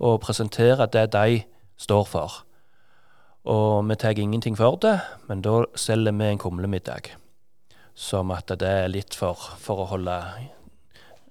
og 0.00 0.20
presentere 0.20 0.86
det 0.90 1.10
de 1.12 1.44
står 1.76 2.06
for. 2.06 2.30
Og 3.46 3.88
vi 3.88 3.94
tar 3.96 4.14
ingenting 4.14 4.56
for 4.56 4.76
det, 4.76 5.00
men 5.28 5.40
da 5.42 5.64
selger 5.76 6.12
vi 6.16 6.24
en 6.24 6.38
kumlemiddag. 6.38 7.10
Som 7.94 8.30
at 8.30 8.46
det 8.46 8.62
er 8.62 8.88
litt 8.88 9.14
for, 9.14 9.34
for 9.34 9.76
å 9.84 9.88
holde 9.88 10.22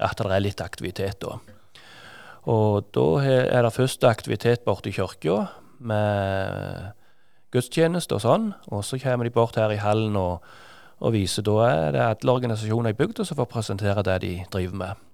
At 0.03 0.19
det 0.19 0.31
er 0.31 0.43
litt 0.43 0.63
aktivitet 0.63 1.21
da. 1.23 1.37
Og 2.51 2.89
da 2.91 3.05
er 3.23 3.63
det 3.63 3.75
første 3.75 4.09
aktivitet 4.09 4.65
borte 4.67 4.91
i 4.91 4.95
kirka 4.95 5.45
med 5.79 6.91
gudstjeneste 7.53 8.17
og 8.17 8.23
sånn. 8.23 8.49
Og 8.73 8.83
så 8.83 8.99
kommer 9.01 9.27
de 9.27 9.33
bort 9.35 9.59
her 9.59 9.71
i 9.71 9.79
hallen 9.79 10.17
og, 10.19 10.43
og 10.99 11.15
viser. 11.15 11.45
Da 11.47 11.69
er 11.69 11.95
det 11.95 12.03
alle 12.03 12.35
organisasjoner 12.35 12.93
i 12.93 12.99
bygda 12.99 13.27
som 13.27 13.39
får 13.39 13.51
presentere 13.53 14.03
det 14.05 14.19
de 14.25 14.33
driver 14.51 14.81
med. 14.83 15.07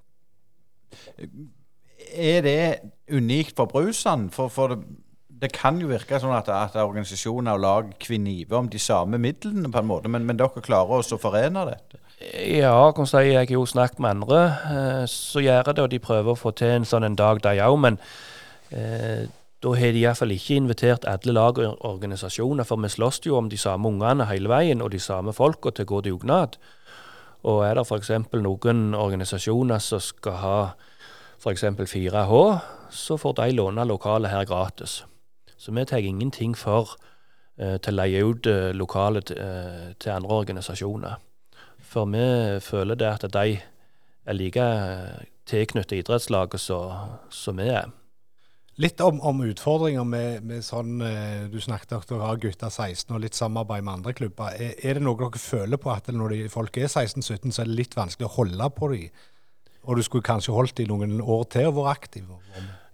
Er 2.10 2.42
det 2.42 2.60
unikt 3.14 3.56
for 3.60 3.70
Brusand? 3.70 4.32
For, 4.34 4.50
for 4.50 4.74
det, 4.74 4.82
det 5.40 5.52
kan 5.56 5.78
jo 5.80 5.92
virke 5.92 6.20
sånn 6.20 6.36
at, 6.36 6.50
at 6.52 6.78
organisasjoner 6.82 7.56
og 7.56 7.64
lag 7.64 7.92
kniver 8.02 8.58
om 8.60 8.70
de 8.72 8.82
samme 8.82 9.20
midlene, 9.22 9.70
på 9.72 9.82
en 9.82 9.88
måte, 9.88 10.12
men, 10.12 10.26
men 10.28 10.40
dere 10.40 10.64
klarer 10.66 11.00
også 11.00 11.20
å 11.20 11.22
forene 11.22 11.68
dette? 11.70 12.02
Ja, 12.20 12.92
kan 12.92 13.08
si, 13.08 13.18
jeg 13.30 13.48
har 13.48 13.54
jo 13.54 13.66
snakket 13.66 14.00
med 14.04 14.10
andre 14.10 14.40
eh, 14.68 15.04
som 15.08 15.42
gjør 15.42 15.70
det, 15.72 15.84
og 15.84 15.92
de 15.92 16.00
prøver 16.04 16.34
å 16.34 16.40
få 16.40 16.52
til 16.52 16.82
en 16.82 16.88
sånn 16.88 17.08
en 17.08 17.16
dag, 17.16 17.40
de 17.46 17.62
òg. 17.64 17.78
Men 17.80 18.00
eh, 18.76 19.30
da 19.64 19.72
har 19.80 19.94
de 19.96 20.02
iallfall 20.04 20.34
ikke 20.36 20.58
invitert 20.60 21.08
alle 21.08 21.36
lag 21.36 21.62
og 21.64 21.86
organisasjoner, 21.88 22.68
for 22.68 22.82
vi 22.84 22.92
slåss 22.92 23.22
jo 23.24 23.38
om 23.40 23.48
de 23.52 23.60
samme 23.60 23.88
ungene 23.88 24.28
hele 24.28 24.52
veien, 24.52 24.84
og 24.84 24.92
de 24.92 25.00
samme 25.00 25.32
folka 25.36 25.72
til 25.72 25.88
å 25.88 25.92
gå 25.94 26.02
dugnad. 26.10 26.58
Og 27.48 27.64
er 27.64 27.80
det 27.80 27.86
f.eks. 27.88 28.12
noen 28.36 28.84
organisasjoner 29.00 29.80
som 29.80 30.04
skal 30.04 30.38
ha 30.44 30.58
f.eks. 31.40 31.64
4H, 31.64 32.44
så 32.92 33.16
får 33.22 33.38
de 33.40 33.48
låne 33.56 33.88
lokalet 33.88 34.34
her 34.34 34.44
gratis. 34.50 35.06
Så 35.56 35.72
vi 35.72 35.88
tar 35.88 36.04
ingenting 36.04 36.52
for 36.58 36.98
eh, 37.56 37.80
til 37.80 37.96
å 37.96 38.00
leie 38.02 38.28
ut 38.28 38.48
eh, 38.52 38.70
lokalet 38.76 39.32
eh, 39.32 39.90
til 40.00 40.18
andre 40.18 40.44
organisasjoner. 40.44 41.29
For 41.90 42.10
vi 42.10 42.26
føler 42.62 43.00
det 43.00 43.10
at 43.10 43.26
de 43.34 43.60
er 43.60 44.38
like 44.38 44.66
tilknyttet 45.50 46.04
idrettslaget 46.04 46.62
som 46.62 47.58
vi 47.62 47.72
er. 47.74 47.90
Litt 48.80 49.02
om, 49.04 49.18
om 49.26 49.42
utfordringer 49.44 50.06
med, 50.08 50.46
med, 50.48 50.64
sånn 50.64 51.02
Du 51.52 51.58
snakket 51.60 51.98
om 51.98 52.04
dere 52.08 52.28
har 52.30 52.38
gutter 52.40 52.70
16 52.70 53.12
og 53.12 53.24
litt 53.26 53.36
samarbeid 53.36 53.84
med 53.84 53.98
andre 53.98 54.14
klubber. 54.16 54.54
Er, 54.56 54.78
er 54.80 54.96
det 54.96 55.04
noe 55.04 55.20
dere 55.20 55.42
føler 55.42 55.82
på 55.82 55.92
at 55.92 56.08
når 56.14 56.36
de, 56.36 56.44
folk 56.54 56.78
er 56.80 56.88
16-17, 56.88 57.52
så 57.52 57.66
er 57.66 57.68
det 57.68 57.80
litt 57.82 57.98
vanskelig 57.98 58.30
å 58.30 58.36
holde 58.38 58.70
på 58.78 58.92
dem? 58.94 59.26
Og 59.90 59.98
du 59.98 60.04
skulle 60.06 60.28
kanskje 60.28 60.54
holdt 60.56 60.78
dem 60.78 60.94
noen 60.94 61.20
år 61.20 61.44
til 61.52 61.72
og 61.72 61.82
vært 61.82 61.98
aktiv? 61.98 62.30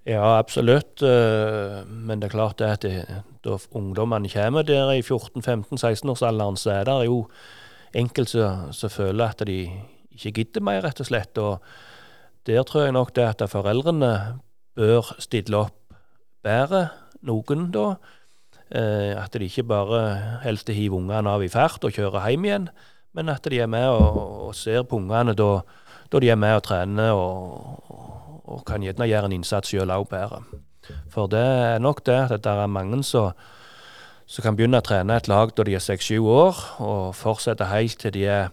Ja, 0.06 0.38
absolutt. 0.38 1.02
Eh, 1.02 1.84
men 1.86 2.22
det 2.22 2.30
er 2.30 2.36
klart 2.36 2.62
at 2.62 2.86
det, 2.86 3.06
da 3.46 3.58
ungdommene 3.76 4.30
kommer 4.30 4.66
der 4.66 4.94
i 4.94 5.02
14-15-16-årsalderen, 5.02 6.60
så 6.62 6.76
er 6.80 6.90
det 6.90 6.98
jo 7.10 7.24
enkelte 7.96 8.50
som 8.76 8.92
føler 8.92 9.32
at 9.32 9.44
de 9.48 9.60
ikke 10.16 10.34
gidder 10.42 10.64
mer, 10.64 10.84
rett 10.86 11.00
og 11.00 11.10
slett. 11.10 11.38
Og 11.42 11.64
der 12.48 12.64
tror 12.68 12.88
jeg 12.88 12.96
nok 12.96 13.16
det 13.16 13.28
at 13.32 13.50
foreldrene 13.50 14.12
bør 14.76 15.16
stille 15.24 15.66
opp 15.66 15.96
bedre, 16.46 16.90
noen 17.26 17.70
da. 17.74 17.96
Eh, 18.66 19.14
at 19.14 19.34
de 19.34 19.46
ikke 19.46 19.68
bare 19.70 20.02
helst 20.44 20.70
hiver 20.74 20.98
ungene 20.98 21.30
av 21.30 21.44
i 21.46 21.50
fart 21.54 21.84
og 21.86 21.94
kjører 21.94 22.32
hjem 22.32 22.48
igjen, 22.48 22.70
men 23.14 23.30
at 23.30 23.46
de 23.46 23.60
er 23.62 23.70
med 23.70 23.86
og, 23.94 24.16
og 24.48 24.56
ser 24.58 24.82
på 24.90 24.98
ungene 24.98 25.36
da, 25.38 25.50
da, 26.10 26.20
de 26.20 26.32
er 26.34 26.40
med 26.40 26.58
og 26.58 26.64
trener 26.66 27.14
og, 27.14 27.92
og 28.46 28.64
kan 28.66 28.82
gjerne 28.82 29.06
gjøre 29.06 29.30
en 29.30 29.38
innsats 29.38 29.70
sjøl 29.70 29.94
òg 29.94 30.08
bedre. 30.10 30.42
For 31.14 31.30
det 31.30 31.46
er 31.46 31.78
nok 31.82 32.02
det 32.10 32.18
at 32.26 32.42
det 32.42 32.52
er 32.52 32.74
mange 32.74 33.04
som 33.06 33.38
kan 34.42 34.58
begynne 34.58 34.82
å 34.82 34.86
trene 34.86 35.18
et 35.20 35.28
lag 35.30 35.52
da 35.54 35.64
de 35.68 35.76
er 35.78 35.84
6-7 35.84 36.18
år, 36.22 36.62
og 36.82 37.16
fortsette 37.18 37.68
helt 37.70 38.00
til 38.02 38.16
de 38.16 38.26
er 38.26 38.48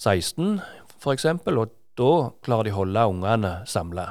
16 0.00 0.60
f.eks., 0.96 1.26
og 1.26 1.74
da 1.96 2.12
klarer 2.44 2.68
de 2.68 2.72
å 2.74 2.80
holde 2.82 3.04
ungene 3.10 3.52
samla. 3.68 4.10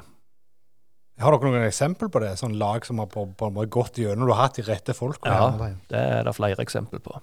Har 1.22 1.32
dere 1.32 1.48
noen 1.48 1.68
eksempel 1.68 2.10
på 2.12 2.20
det? 2.24 2.34
Sånn 2.39 2.58
lag 2.60 2.86
som 2.86 3.00
har 3.00 3.08
på, 3.12 3.24
på 3.38 3.48
en 3.48 3.56
måte 3.56 3.72
gått 3.72 4.00
gjennom? 4.01 4.27
Du 4.27 4.34
har 4.34 4.50
hatt 4.50 4.58
de 4.60 4.65
rette 4.68 4.96
folka? 4.98 5.32
Ja, 5.32 5.70
det 5.92 6.01
er 6.01 6.25
det 6.27 6.34
flere 6.36 6.65
eksempel 6.65 7.00
på. 7.04 7.22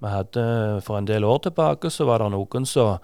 Vi 0.00 0.08
hadde 0.08 0.42
For 0.84 0.96
en 0.96 1.08
del 1.08 1.24
år 1.28 1.42
tilbake 1.44 1.90
så 1.92 2.06
var 2.08 2.22
det 2.22 2.30
noen 2.32 2.66
som 2.68 2.98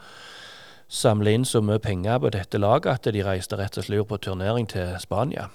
samla 0.89 1.33
inn 1.35 1.45
så 1.45 1.61
mye 1.65 1.83
penger 1.83 2.21
på 2.23 2.33
dette 2.33 2.61
laget 2.61 2.93
at 2.93 3.09
de 3.13 3.25
reiste 3.25 3.57
rett 3.59 3.79
og 3.79 3.89
slett 3.89 4.09
på 4.09 4.21
turnering 4.23 4.69
til 4.71 4.95
Spania. 5.03 5.49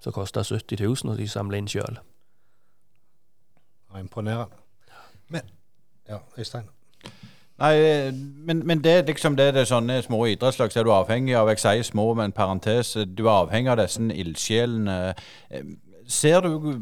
Som 0.00 0.14
kosta 0.16 0.42
70 0.46 0.80
000, 0.80 1.12
og 1.12 1.18
de 1.18 1.28
samla 1.28 1.60
inn 1.60 1.68
sjøl. 1.68 1.98
Imponerende. 3.98 4.56
Men 5.28 5.42
Ja, 6.08 6.18
Øystein? 6.38 6.68
Nei, 7.60 8.10
men, 8.46 8.66
men 8.66 8.84
det, 8.84 9.06
liksom 9.06 9.36
det, 9.36 9.50
det 9.54 9.60
er 9.66 9.68
sånne 9.68 9.98
små 10.02 10.22
idrettslag 10.30 10.72
så 10.72 10.80
er 10.80 10.86
du 10.88 10.94
avhengig 10.96 11.36
av 11.36 11.50
Jeg 11.52 11.60
sier 11.60 11.84
små 11.84 12.06
med 12.16 12.30
en 12.30 12.32
parentes. 12.32 12.94
Du 13.04 13.26
er 13.26 13.34
avhengig 13.34 13.70
av 13.74 13.82
disse 13.82 14.00
ildsjelene. 14.00 14.96
Ser 16.10 16.40
du 16.40 16.80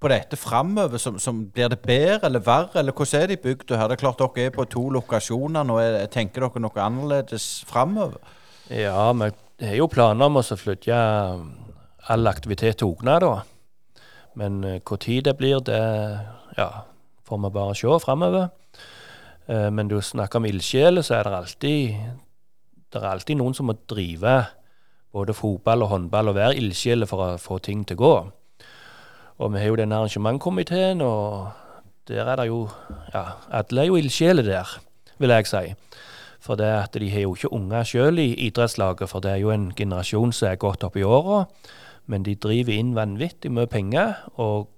på 0.00 0.10
dette 0.12 0.36
framover? 0.36 1.00
Som, 1.00 1.16
som, 1.18 1.40
blir 1.50 1.72
det 1.72 1.80
bedre 1.82 2.28
eller 2.28 2.44
verre, 2.44 2.82
eller 2.82 2.92
hvordan 2.92 3.22
er 3.22 3.32
det 3.32 3.38
i 3.38 3.42
bygda 3.48 3.80
her? 3.80 3.88
Det 3.88 3.96
er 3.96 4.02
klart 4.04 4.20
dere 4.20 4.44
er 4.44 4.54
på 4.54 4.68
to 4.70 4.84
lokasjoner 4.92 5.64
nå. 5.66 5.80
Tenker 6.12 6.46
dere 6.46 6.62
noe 6.62 6.84
annerledes 6.84 7.48
framover? 7.66 8.20
Ja, 8.68 9.08
vi 9.16 9.32
har 9.70 9.80
jo 9.80 9.88
planer 9.88 10.28
om 10.28 10.36
å 10.40 10.44
flytte 10.44 11.00
all 12.12 12.28
aktivitet 12.28 12.82
til 12.82 12.92
Ogna, 12.92 13.16
da. 13.24 13.34
Men 14.34 14.60
når 14.64 14.98
tid 15.00 15.24
det 15.28 15.36
blir, 15.38 15.60
det 15.62 15.80
ja, 16.58 16.68
får 17.26 17.42
vi 17.44 17.54
bare 17.54 17.74
se 17.78 17.98
framover. 18.02 18.48
Uh, 19.48 19.70
men 19.70 19.88
du 19.88 20.00
snakker 20.00 20.40
om 20.40 20.48
ildsjeler, 20.48 21.04
så 21.04 21.18
er 21.18 21.28
det 21.28 21.38
alltid 21.38 21.96
det 22.94 23.02
er 23.02 23.10
alltid 23.10 23.40
noen 23.40 23.56
som 23.56 23.66
må 23.66 23.74
drive 23.90 24.36
både 25.14 25.34
fotball 25.34 25.82
og 25.82 25.90
håndball 25.90 26.30
og 26.30 26.36
være 26.38 26.58
ildsjeler 26.60 27.10
for 27.10 27.24
å 27.24 27.28
få 27.42 27.58
ting 27.62 27.82
til 27.86 27.98
å 27.98 28.02
gå. 28.02 28.14
Og 29.42 29.50
vi 29.50 29.58
har 29.58 29.72
jo 29.72 29.78
denne 29.80 29.98
arrangementkomiteen, 29.98 31.02
og 31.02 31.48
der 32.06 32.28
er 32.30 32.38
det 32.38 32.48
jo 32.52 32.68
Ja, 33.12 33.24
alle 33.50 33.82
er 33.82 33.90
jo 33.90 33.98
ildsjeler 33.98 34.46
der, 34.46 34.76
vil 35.18 35.30
jeg 35.30 35.46
si. 35.50 35.74
For 36.40 36.54
det 36.60 36.70
at 36.70 36.94
de 36.94 37.10
har 37.10 37.24
jo 37.26 37.34
ikke 37.34 37.52
unger 37.56 37.86
sjøl 37.88 38.18
i 38.18 38.34
idrettslaget, 38.46 39.08
for 39.10 39.24
det 39.24 39.32
er 39.32 39.42
jo 39.42 39.50
en 39.50 39.72
generasjon 39.74 40.32
som 40.32 40.48
er 40.50 40.60
godt 40.60 40.84
opp 40.84 40.96
i 40.96 41.02
åra. 41.02 41.46
Men 42.06 42.22
de 42.22 42.34
driver 42.34 42.72
inn 42.72 42.94
vanvittig 42.96 43.52
mye 43.52 43.66
penger, 43.66 44.14
og 44.34 44.68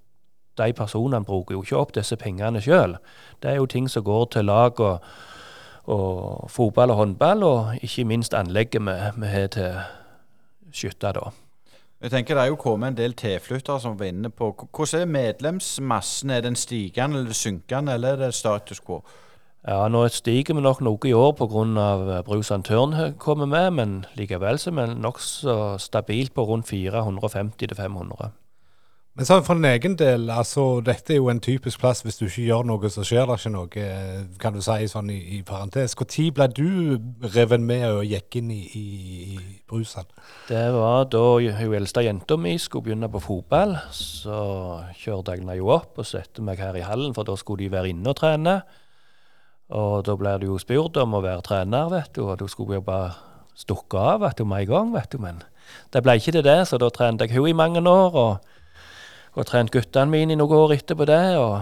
de 0.58 0.72
personene 0.72 1.24
bruker 1.24 1.56
jo 1.56 1.62
ikke 1.62 1.78
opp 1.80 1.94
disse 1.96 2.16
pengene 2.16 2.62
sjøl. 2.62 2.96
Det 3.42 3.50
er 3.50 3.58
jo 3.60 3.66
ting 3.66 3.90
som 3.90 4.04
går 4.04 4.24
til 4.32 4.48
lag 4.48 4.80
og, 4.80 5.02
og 5.84 6.50
fotball 6.50 6.94
og 6.94 6.96
håndball, 6.96 7.42
og 7.42 7.82
ikke 7.82 8.04
minst 8.04 8.34
anlegget 8.34 8.82
vi 9.16 9.32
har 9.32 9.50
til 9.52 9.80
skytter 10.72 11.12
da. 11.12 11.30
Jeg 12.00 12.10
tenker 12.10 12.34
Det 12.34 12.42
er 12.42 12.46
jo 12.52 12.56
kommet 12.60 12.88
en 12.88 12.96
del 12.96 13.14
tilflyttere 13.16 13.80
som 13.80 13.98
var 13.98 14.28
på 14.36 14.68
Hvordan 14.76 15.00
er 15.00 15.06
medlemsmassen? 15.06 16.30
Er 16.30 16.40
den 16.40 16.56
stigende 16.56 17.18
eller 17.18 17.32
synkende, 17.32 17.94
eller 17.94 18.08
er 18.08 18.16
det 18.16 18.34
status 18.34 18.80
quo? 18.80 19.02
Ja, 19.66 19.88
Nå 19.90 20.04
stiger 20.14 20.54
vi 20.54 20.62
nok 20.62 20.78
noe 20.86 21.08
i 21.10 21.14
år 21.16 21.32
pga. 21.34 21.66
Eh, 21.66 22.22
Brusan 22.26 22.62
Tørn 22.62 22.94
kommer 23.18 23.50
med, 23.50 23.70
men 23.74 23.94
likevel 24.14 24.60
så 24.62 24.70
er 24.70 24.76
vi 24.78 25.00
nokså 25.02 25.54
stabilt 25.82 26.34
på 26.34 26.46
rundt 26.46 26.70
450-500. 26.70 28.30
Men 29.16 29.24
sånn 29.24 29.42
for 29.46 29.56
din 29.56 29.64
egen 29.64 29.94
del, 29.96 30.26
altså 30.28 30.82
dette 30.84 31.14
er 31.14 31.18
jo 31.22 31.30
en 31.32 31.40
typisk 31.40 31.80
plass 31.80 32.02
hvis 32.04 32.18
du 32.20 32.26
ikke 32.26 32.44
gjør 32.50 32.66
noe, 32.68 32.90
så 32.92 33.00
skjer 33.00 33.24
det 33.26 33.38
ikke 33.40 33.52
noe, 33.54 33.80
eh, 33.80 34.22
kan 34.38 34.54
du 34.54 34.60
si 34.60 34.90
sånn 34.92 35.10
i, 35.10 35.18
i 35.38 35.42
parentes. 35.42 35.96
Når 35.96 36.34
ble 36.36 36.48
du 36.52 37.28
revet 37.34 37.64
med 37.64 37.88
og 37.88 38.04
gikk 38.04 38.38
inn 38.42 38.52
i, 38.52 38.60
i, 38.76 38.86
i 39.34 39.38
brusen? 39.66 40.06
Det 40.46 40.66
var 40.76 41.08
da 41.10 41.26
hun 41.40 41.76
eldste 41.80 42.04
jenta 42.04 42.36
mi 42.38 42.54
skulle 42.60 42.90
begynne 42.90 43.10
på 43.10 43.24
fotball. 43.24 43.78
Så 43.90 44.38
kjørte 45.00 45.34
jeg 45.34 45.46
henne 45.46 45.58
jo 45.58 45.72
opp 45.74 45.96
og 45.98 46.06
satte 46.06 46.44
meg 46.44 46.60
her 46.62 46.76
i 46.76 46.84
hallen, 46.86 47.16
for 47.16 47.26
da 47.26 47.34
skulle 47.40 47.64
de 47.64 47.72
være 47.72 47.96
inne 47.96 48.12
og 48.12 48.20
trene. 48.20 48.60
Og 49.74 50.04
da 50.06 50.14
ble 50.14 50.36
det 50.38 50.46
jo 50.46 50.58
spurt 50.62 50.96
om 51.02 51.16
å 51.16 51.22
være 51.24 51.42
trener, 51.42 51.88
vet 51.90 52.12
du, 52.14 52.22
og 52.28 52.38
da 52.38 52.46
skulle 52.46 52.78
jo 52.78 52.86
bare 52.86 53.14
stukke 53.56 53.98
av 53.98 54.20
vet 54.22 54.38
du, 54.38 54.44
med 54.44 54.66
en 54.66 54.70
gang, 54.70 54.92
vet 54.94 55.10
du. 55.10 55.18
Men 55.18 55.40
det 55.92 56.04
ble 56.04 56.18
ikke 56.20 56.36
til 56.36 56.44
det, 56.46 56.60
så 56.68 56.78
da 56.78 56.90
trente 56.94 57.26
jeg 57.26 57.38
hun 57.38 57.50
i 57.50 57.56
mange 57.56 57.82
år. 57.82 58.14
og 58.14 58.52
og 59.36 59.44
trent 59.44 59.72
guttene 59.72 60.08
mine 60.12 60.32
i 60.32 60.38
noen 60.38 60.56
år 60.56 60.78
etterpå 60.78 61.06
det. 61.08 61.36
og 61.36 61.60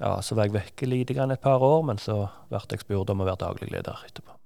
ja, 0.00 0.20
Så 0.20 0.36
var 0.36 0.48
jeg 0.48 0.56
vekke 0.58 0.88
lite 0.88 1.16
grann 1.16 1.32
et 1.32 1.40
par 1.40 1.62
år, 1.64 1.82
men 1.88 1.98
så 1.98 2.26
ble 2.50 2.60
jeg 2.70 2.84
spurt 2.84 3.10
om 3.10 3.22
å 3.24 3.28
være 3.28 3.44
daglig 3.46 3.70
leder 3.72 4.04
etterpå. 4.08 4.36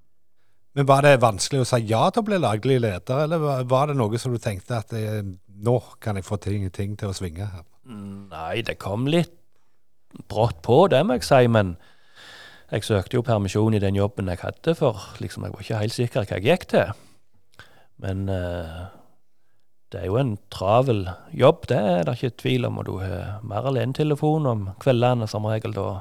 Men 0.76 0.86
Var 0.86 1.02
det 1.02 1.20
vanskelig 1.20 1.64
å 1.64 1.66
si 1.66 1.80
ja 1.88 2.04
til 2.10 2.22
å 2.22 2.26
bli 2.28 2.38
daglig 2.38 2.78
leder, 2.84 3.24
eller 3.24 3.64
var 3.64 3.88
det 3.88 3.96
noe 3.96 4.18
som 4.20 4.34
du 4.34 4.38
tenkte 4.38 4.76
at 4.76 4.92
det, 4.92 5.02
eh, 5.08 5.22
nå 5.48 5.76
kan 6.00 6.16
jeg 6.16 6.24
få 6.24 6.36
ting, 6.36 6.68
ting, 6.70 6.96
til 6.96 7.08
å 7.08 7.16
svinge 7.16 7.48
her? 7.48 7.64
Nei, 7.86 8.60
det 8.62 8.78
kom 8.78 9.06
litt 9.06 9.32
brått 10.28 10.60
på, 10.62 10.88
det 10.88 11.00
må 11.06 11.16
jeg 11.16 11.24
si. 11.24 11.46
Men 11.48 11.76
jeg 12.72 12.84
søkte 12.84 13.18
jo 13.18 13.24
permisjon 13.26 13.76
i 13.76 13.82
den 13.82 13.96
jobben 13.98 14.28
jeg 14.32 14.42
hadde, 14.42 14.74
for 14.74 14.98
liksom, 15.22 15.46
jeg 15.46 15.54
var 15.54 15.64
ikke 15.64 15.82
helt 15.82 15.96
sikker 15.96 16.24
hva 16.24 16.38
jeg 16.38 16.46
gikk 16.46 16.68
til. 16.72 16.94
Men 18.02 18.26
uh, 18.28 18.88
det 19.92 20.02
er 20.02 20.08
jo 20.10 20.18
en 20.18 20.34
travel 20.50 21.06
jobb, 21.30 21.68
det 21.70 21.78
er 21.78 22.04
det 22.04 22.16
ikke 22.18 22.42
tvil 22.42 22.68
om. 22.68 22.80
Og 22.82 22.88
du 22.88 22.96
har 23.00 23.42
mer 23.46 23.68
enn 23.70 23.78
én 23.84 23.94
telefon 23.96 24.48
om 24.50 24.70
kveldene 24.82 25.28
som 25.30 25.46
regel 25.46 25.76
da. 25.76 26.00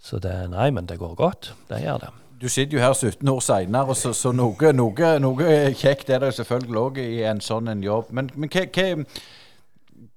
Så 0.00 0.20
det 0.22 0.34
Nei, 0.52 0.70
men 0.70 0.88
det 0.88 0.98
går 1.00 1.14
godt. 1.18 1.52
Det 1.68 1.82
gjør 1.82 2.00
det. 2.06 2.12
Du 2.40 2.48
sitter 2.52 2.76
jo 2.76 2.82
her 2.82 2.92
17 2.92 3.28
år 3.28 3.40
seinere, 3.40 3.94
så, 3.96 4.12
så 4.12 4.32
noe, 4.32 4.72
noe, 4.76 5.12
noe, 5.24 5.52
kjekt 5.72 6.10
er 6.12 6.20
det 6.20 6.34
selvfølgelig 6.36 6.80
òg 6.82 6.98
i 7.00 7.22
en 7.24 7.40
sånn 7.40 7.70
en 7.72 7.84
jobb. 7.84 8.10
Men, 8.12 8.28
men 8.36 8.52
hva 8.52 8.66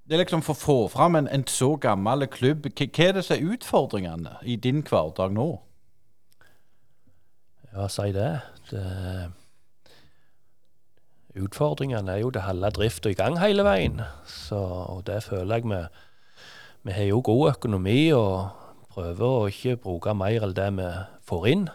det 0.10 0.16
er 0.16 0.24
liksom 0.24 0.42
For 0.42 0.58
å 0.58 0.58
få 0.58 0.78
fram 0.90 1.16
en, 1.20 1.28
en 1.30 1.46
så 1.46 1.76
gammel 1.78 2.26
klubb, 2.34 2.66
hva, 2.66 2.88
er 3.06 3.12
det 3.14 3.22
som 3.28 3.36
er 3.36 3.52
utfordringene 3.54 4.40
i 4.42 4.56
din 4.58 4.82
hverdag 4.82 5.36
nå? 5.36 5.52
Ja, 7.70 7.86
si 7.94 8.10
det. 8.16 8.32
det 8.72 8.86
utfordringene 11.38 12.16
er 12.16 12.24
jo 12.24 12.32
å 12.34 12.42
holde 12.42 12.72
drifta 12.74 13.12
i 13.12 13.18
gang 13.18 13.38
hele 13.38 13.62
veien. 13.68 14.02
Så, 14.26 14.58
og 14.58 15.06
det 15.06 15.22
føler 15.28 15.62
jeg 15.62 15.70
vi 15.70 15.84
Vi 16.82 16.92
har 16.96 17.06
jo 17.12 17.22
god 17.22 17.52
økonomi 17.52 18.14
og 18.16 18.50
prøver 18.90 19.26
å 19.28 19.48
ikke 19.52 19.78
bruke 19.84 20.14
mer 20.16 20.48
enn 20.48 20.56
det 20.56 20.70
vi 20.78 20.90
får 21.28 21.48
inn. 21.52 21.66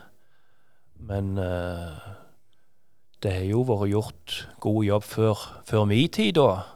Men 0.99 1.37
uh, 1.39 1.93
det 3.23 3.33
har 3.33 3.45
jo 3.45 3.63
vært 3.69 3.91
gjort 3.93 4.39
god 4.61 4.85
jobb 4.85 5.05
før, 5.05 5.43
før 5.69 5.85
min 5.85 6.09
tid, 6.09 6.41
da. 6.41 6.74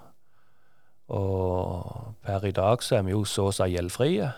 Og 1.08 2.14
per 2.22 2.44
i 2.44 2.52
dag 2.52 2.82
så 2.84 2.98
er 2.98 3.06
vi 3.06 3.14
jo 3.14 3.24
så 3.24 3.48
å 3.48 3.54
si 3.54 3.70
gjeldfrie. 3.72 4.28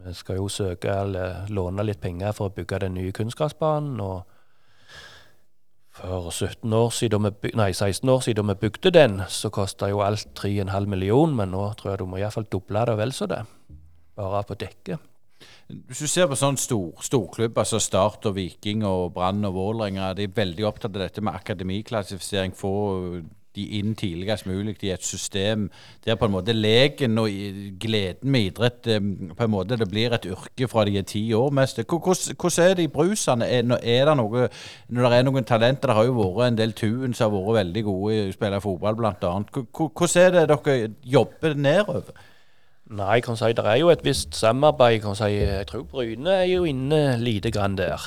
Vi 0.00 0.12
skal 0.16 0.40
jo 0.40 0.48
søke 0.48 0.92
eller 1.02 1.48
låne 1.52 1.84
litt 1.84 2.00
penger 2.00 2.32
for 2.36 2.48
å 2.48 2.54
bygge 2.54 2.84
den 2.84 2.94
nye 2.96 3.12
kunstgressbanen. 3.16 4.00
og 4.00 4.22
for 6.00 6.30
17 6.30 6.72
år 6.72 6.90
siden, 6.90 7.26
vi, 7.42 7.50
nei, 7.58 7.72
16 7.72 8.08
år 8.08 8.20
siden 8.24 8.48
vi 8.48 8.54
bygde 8.54 8.90
den, 8.94 9.22
så 9.28 9.50
kosta 9.52 9.88
jo 9.90 10.00
alt 10.00 10.28
3,5 10.38 10.86
millioner, 10.86 11.34
men 11.34 11.50
nå 11.52 11.64
tror 11.76 11.90
jeg 11.92 12.00
du 12.00 12.06
må 12.08 12.20
iallfall 12.20 12.46
doble 12.48 12.84
det 12.86 12.94
og 12.94 13.00
vel 13.02 13.12
så 13.12 13.26
det. 13.28 13.42
Bare 14.16 14.44
på 14.48 14.56
dekket. 14.60 15.02
Hvis 15.68 16.02
du 16.02 16.08
ser 16.10 16.26
på 16.30 16.38
sånn 16.38 16.58
stor, 16.58 17.02
storklubber 17.04 17.62
altså 17.62 17.78
Start 17.82 18.26
og 18.26 18.34
Viking 18.38 18.82
og 18.86 19.12
Brann 19.14 19.44
og 19.46 19.54
Vålerenga, 19.54 20.12
de 20.18 20.26
er 20.26 20.34
veldig 20.34 20.66
opptatt 20.66 20.96
av 20.96 21.04
dette 21.04 21.22
med 21.22 21.36
akademiklassifisering. 21.38 22.56
Få 22.58 22.72
de 23.56 23.64
inn 23.80 23.94
tidligst 23.98 24.46
mulig 24.46 24.76
i 24.86 24.92
et 24.94 25.04
system 25.04 25.68
der 26.04 26.18
på 26.18 26.28
en 26.28 26.34
måte 26.34 26.54
leken 26.54 27.18
og 27.18 27.28
gleden 27.82 28.30
med 28.30 28.50
idrett 28.50 28.86
eh, 28.86 29.00
på 29.36 29.46
en 29.46 29.52
måte 29.52 29.78
det 29.80 29.88
blir 29.90 30.14
et 30.14 30.28
yrke 30.30 30.68
fra 30.70 30.84
de 30.86 30.98
er 30.98 31.06
ti 31.08 31.24
år 31.34 31.50
mest. 31.50 31.82
Hvordan 31.82 32.64
er 32.64 32.74
det 32.78 32.86
i 32.86 32.92
brusene? 32.92 33.48
Er 33.48 34.08
det 34.08 34.16
noe, 34.16 34.48
når 34.88 35.08
det 35.08 35.18
er 35.18 35.26
noen 35.26 35.44
talenter 35.44 35.90
Det 35.90 35.96
har 35.96 36.08
jo 36.08 36.18
vært 36.18 36.52
en 36.52 36.58
del 36.58 36.72
tuen 36.78 37.14
som 37.14 37.32
har 37.32 37.40
vært 37.40 37.64
veldig 37.64 37.84
gode 37.84 38.14
i 38.14 38.24
å 38.28 38.34
spille 38.34 38.60
fotball, 38.62 38.98
bl.a. 38.98 39.14
Hvordan 39.18 40.20
er 40.24 40.36
det 40.36 40.48
dere 40.50 40.92
jobber 41.02 41.54
nedover? 41.54 42.26
Nei, 42.90 43.20
kan 43.22 43.36
si 43.38 43.52
det 43.54 43.62
er 43.62 43.78
jo 43.78 43.90
et 43.92 44.02
visst 44.02 44.34
samarbeid. 44.34 44.98
Kan 45.04 45.14
si, 45.14 45.28
jeg 45.36 45.66
tror 45.70 45.84
Bryne 45.86 46.40
er 46.40 46.48
jo 46.50 46.64
inne 46.66 47.20
lite 47.22 47.52
grann 47.54 47.78
der. 47.78 48.02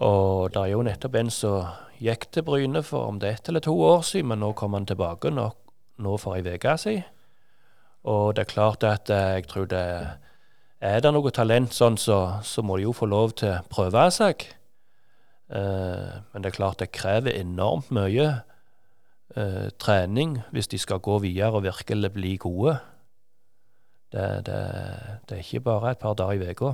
Og 0.00 0.48
det 0.54 0.62
er 0.62 0.72
jo 0.72 0.84
nettopp 0.86 1.18
en 1.20 1.32
som 1.32 1.89
gikk 2.00 2.30
til 2.32 2.44
Bryne 2.46 2.82
for 2.86 3.10
om 3.10 3.20
det 3.20 3.28
er 3.28 3.38
ett 3.38 3.48
eller 3.52 3.64
to 3.64 3.74
år 3.76 4.02
siden, 4.06 4.30
men 4.32 4.40
nå 4.42 4.52
kom 4.58 4.74
han 4.76 4.88
tilbake 4.88 5.32
nå, 5.34 5.50
nå 6.00 6.16
for 6.20 6.38
ei 6.38 6.44
uke 6.44 6.76
siden. 6.80 7.04
Og 8.08 8.34
det 8.36 8.46
er 8.46 8.54
klart 8.54 8.84
at 8.88 9.10
eh, 9.12 9.36
jeg 9.36 9.48
tror 9.50 9.66
det 9.68 9.84
er 10.80 11.02
det 11.04 11.12
noe 11.12 11.30
talent 11.36 11.74
sånn, 11.76 11.98
så, 12.00 12.40
så 12.40 12.64
må 12.64 12.78
de 12.78 12.86
jo 12.86 12.94
få 12.96 13.10
lov 13.10 13.34
til 13.36 13.52
å 13.52 13.64
prøve 13.68 14.06
seg. 14.14 14.46
Uh, 15.50 16.22
men 16.30 16.44
det 16.44 16.52
er 16.52 16.56
klart 16.56 16.78
det 16.78 16.92
krever 16.94 17.34
enormt 17.34 17.88
mye 17.90 18.26
uh, 19.34 19.66
trening 19.82 20.36
hvis 20.54 20.70
de 20.70 20.78
skal 20.78 21.02
gå 21.02 21.16
videre 21.24 21.58
og 21.58 21.66
virkelig 21.66 22.12
bli 22.14 22.36
gode. 22.40 22.76
Det, 24.14 24.28
det, 24.46 24.60
det 25.26 25.36
er 25.36 25.42
ikke 25.42 25.66
bare 25.66 25.92
et 25.92 26.00
par 26.00 26.14
dager 26.16 26.46
i 26.46 26.54
uka. 26.54 26.72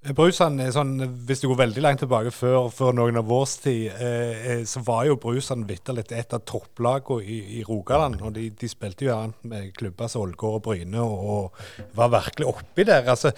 Brusan 0.00 0.56
er 0.64 0.70
sånn, 0.72 0.94
Hvis 1.28 1.42
du 1.42 1.50
går 1.50 1.58
veldig 1.60 1.82
langt 1.84 2.00
tilbake 2.00 2.30
før, 2.32 2.70
før 2.72 2.94
noen 2.96 3.20
av 3.20 3.26
vår 3.28 3.48
tid, 3.60 3.90
eh, 3.92 4.46
eh, 4.52 4.62
så 4.64 4.80
var 4.84 5.04
jo 5.04 5.18
Brusan 5.20 5.66
vitterlig 5.68 6.06
et 6.16 6.32
av 6.32 6.40
topplagene 6.48 7.20
i, 7.20 7.40
i, 7.58 7.64
Rogaland. 7.68 8.22
og 8.22 8.32
De, 8.32 8.48
de 8.48 8.68
spilte 8.68 9.04
jo 9.04 9.12
annet 9.12 9.44
med 9.44 9.74
klubber 9.76 10.08
som 10.08 10.24
Ålgård 10.24 10.56
og 10.56 10.62
Bryne 10.64 11.02
og, 11.04 11.26
og 11.34 11.92
var 11.98 12.14
virkelig 12.16 12.48
oppi 12.48 12.84
der. 12.88 13.04
altså 13.12 13.34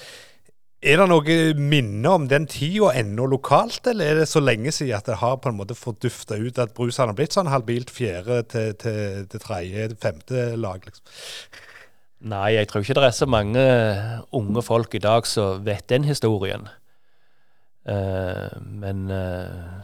er 0.82 0.98
det 0.98 1.04
noe 1.06 1.34
minne 1.54 2.10
om 2.10 2.24
den 2.26 2.48
tida 2.50 2.88
ennå 2.98 3.28
lokalt, 3.30 3.86
eller 3.86 4.04
er 4.04 4.16
det 4.22 4.30
så 4.30 4.40
lenge 4.42 4.72
siden 4.74 4.96
at 4.98 5.06
det 5.06 5.20
har 5.20 5.36
på 5.38 5.50
en 5.50 5.58
måte 5.58 5.78
fordufta 5.78 6.34
ut 6.34 6.58
at 6.58 6.74
Brusan 6.74 7.10
har 7.10 7.18
blitt 7.18 7.34
sånn 7.36 7.50
halvbilt 7.50 7.90
fjerde 7.90 8.40
til, 8.50 8.72
til, 8.82 9.28
til 9.30 9.44
tredje, 9.44 9.92
femte 10.02 10.48
lag? 10.58 10.82
liksom? 10.82 11.06
Nei, 12.22 12.52
jeg 12.54 12.68
tror 12.70 12.84
ikke 12.84 12.94
det 12.94 13.06
er 13.08 13.14
så 13.16 13.26
mange 13.26 13.62
unge 14.30 14.62
folk 14.62 14.94
i 14.94 15.02
dag 15.02 15.26
som 15.26 15.64
vet 15.66 15.88
den 15.90 16.04
historien. 16.06 16.68
Uh, 17.82 18.52
men 18.62 19.08
uh, 19.10 19.82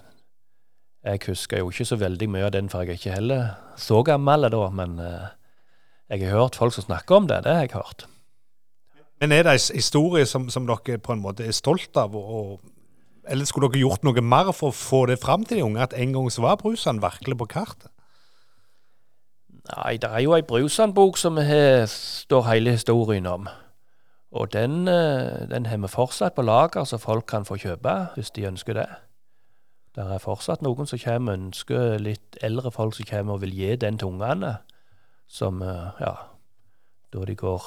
jeg 1.02 1.24
husker 1.26 1.58
jo 1.58 1.72
ikke 1.72 1.88
så 1.88 1.98
veldig 1.98 2.28
mye 2.30 2.46
av 2.46 2.52
den, 2.54 2.70
for 2.70 2.86
jeg 2.86 2.94
er 2.94 3.00
ikke 3.00 3.16
heller 3.16 3.74
så 3.74 4.04
gammel 4.06 4.46
da. 4.54 4.62
Men 4.70 5.00
uh, 5.02 5.34
jeg 6.12 6.28
har 6.28 6.38
hørt 6.38 6.60
folk 6.60 6.76
som 6.76 6.86
snakker 6.86 7.18
om 7.18 7.26
det. 7.26 7.42
Det 7.44 7.56
har 7.56 7.66
jeg 7.66 7.74
hørt. 7.74 8.06
Men 9.18 9.34
er 9.34 9.42
det 9.42 9.58
en 9.58 9.74
historie 9.74 10.26
som, 10.26 10.46
som 10.46 10.66
dere 10.68 11.02
på 11.02 11.16
en 11.16 11.24
måte 11.24 11.42
er 11.42 11.56
stolt 11.56 11.98
av? 11.98 12.14
Og, 12.14 12.60
eller 13.26 13.50
skulle 13.50 13.66
dere 13.72 13.82
gjort 13.82 14.06
noe 14.06 14.22
mer 14.22 14.54
for 14.54 14.70
å 14.70 14.78
få 14.78 15.06
det 15.10 15.18
fram 15.18 15.42
til 15.42 15.58
de 15.58 15.66
unge, 15.66 15.82
at 15.82 15.98
en 15.98 16.14
gang 16.14 16.30
så 16.30 16.46
var 16.46 16.60
Brusan 16.62 17.02
virkelig 17.02 17.40
på 17.42 17.50
kartet? 17.50 17.90
Nei, 19.76 19.96
det 20.00 20.08
er 20.08 20.22
jo 20.24 20.32
ei 20.36 20.42
Brusand-bok 20.42 21.18
som 21.20 21.36
vi 21.36 21.62
står 21.92 22.46
hele 22.48 22.70
historien 22.70 23.26
om. 23.26 23.48
Og 24.30 24.52
den, 24.52 24.88
eh, 24.88 25.48
den, 25.50 25.66
har 25.66 25.76
vi 25.76 25.88
fortsatt 25.88 26.34
på 26.34 26.42
lager, 26.42 26.84
så 26.84 26.96
folk 26.96 27.24
kan 27.26 27.44
få 27.44 27.56
kjøpe 27.56 28.08
hvis 28.14 28.30
de 28.30 28.46
ønsker 28.46 28.72
det. 28.72 28.88
Det 29.96 30.04
er 30.04 30.18
fortsatt 30.18 30.62
noen 30.62 30.86
som 30.86 30.98
kommer 30.98 31.32
og 31.32 31.38
ønsker 31.38 31.98
litt 31.98 32.36
eldre 32.42 32.70
folk 32.70 32.94
som 32.94 33.04
kommer 33.08 33.34
og 33.34 33.40
vil 33.40 33.56
gi 33.56 33.76
den 33.76 33.98
til 33.98 34.08
ungene. 34.08 34.58
Som, 35.28 35.62
eh, 35.62 35.90
ja 36.00 36.14
Da 37.12 37.24
de 37.24 37.34
går, 37.34 37.62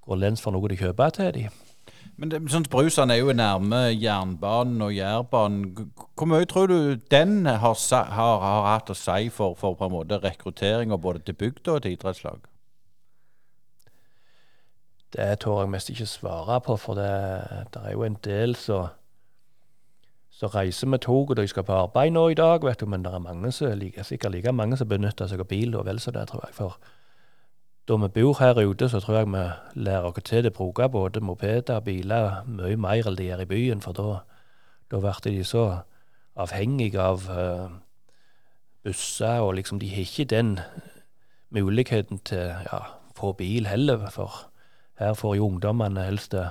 går 0.00 0.16
lens 0.16 0.40
for 0.40 0.50
noe 0.50 0.68
de 0.68 0.76
kjøper 0.76 1.10
til 1.10 1.32
dem. 1.32 1.67
Men 2.16 2.30
det, 2.32 2.40
sånn, 2.52 2.66
Brusand 2.70 3.12
er 3.12 3.20
jo 3.20 3.34
nærme 3.34 3.88
jernbanen 3.92 4.82
og 4.82 4.92
Jærbanen. 4.94 5.90
Hvor 6.18 6.28
mye 6.30 6.46
tror 6.50 6.70
du 6.70 6.94
den 7.10 7.46
har, 7.46 7.74
har, 8.14 8.44
har 8.44 8.68
hatt 8.72 8.92
å 8.92 8.96
si 8.96 9.28
for, 9.34 9.56
for 9.58 9.76
på 9.78 9.88
en 9.88 9.94
måte 9.94 10.20
rekrutteringa 10.22 10.98
både 10.98 11.24
til 11.26 11.38
bygda 11.38 11.76
og 11.76 11.82
til 11.84 11.96
idrettslag? 11.96 12.46
Det 15.16 15.28
tør 15.40 15.62
jeg 15.62 15.72
mest 15.72 15.90
ikke 15.90 16.06
svare 16.06 16.60
på, 16.60 16.76
for 16.76 16.98
det, 16.98 17.12
det 17.74 17.84
er 17.84 17.94
jo 17.96 18.04
en 18.04 18.18
del 18.24 18.56
som 18.56 18.90
reiser 20.52 20.86
med 20.86 21.00
tog, 21.02 21.30
og 21.30 21.36
de 21.36 21.46
skal 21.48 21.64
på 21.64 21.74
arbeid 21.74 22.12
nå 22.12 22.28
i 22.30 22.36
dag, 22.38 22.62
vet 22.62 22.80
du, 22.80 22.86
men 22.86 23.02
det 23.02 23.14
er 23.14 23.24
mange 23.24 23.50
som, 23.52 23.72
like, 23.78 24.04
sikkert 24.04 24.36
like 24.36 24.52
mange 24.52 24.76
som 24.76 24.88
benytter 24.88 25.26
seg 25.26 25.40
av 25.40 25.48
bil 25.50 25.74
og 25.74 25.86
vel 25.88 25.98
så 25.98 26.12
det, 26.14 26.28
tror 26.28 26.44
jeg. 26.46 26.54
for 26.54 26.76
da 27.88 27.96
vi 27.96 28.08
bor 28.08 28.36
her 28.40 28.58
ute, 28.68 28.88
så 28.88 29.00
tror 29.00 29.16
jeg 29.16 29.26
vi 29.32 29.44
lærer 29.80 30.08
oss 30.10 30.24
til 30.24 30.46
å 30.46 30.52
bruke 30.52 30.88
både 30.92 31.20
mopeder 31.24 31.78
og 31.78 31.86
biler 31.86 32.42
mye 32.46 32.76
mer 32.76 33.08
enn 33.08 33.16
de 33.16 33.28
gjør 33.30 33.44
i 33.44 33.48
byen, 33.48 33.80
for 33.80 33.96
da, 33.96 34.20
da 34.92 35.00
blir 35.00 35.20
de 35.24 35.44
så 35.44 35.64
avhengige 36.38 37.00
av 37.00 37.24
uh, 37.32 37.70
busser, 38.84 39.40
og 39.40 39.56
liksom 39.56 39.80
de 39.80 39.88
har 39.90 40.04
ikke 40.04 40.28
den 40.28 40.58
muligheten 41.50 42.20
til 42.28 42.52
ja, 42.68 42.82
få 43.16 43.32
bil 43.32 43.66
heller, 43.66 44.10
for 44.12 44.50
her 45.00 45.14
får 45.14 45.38
jo 45.38 45.48
ungdommene 45.48 46.04
helst 46.04 46.32
det 46.36 46.50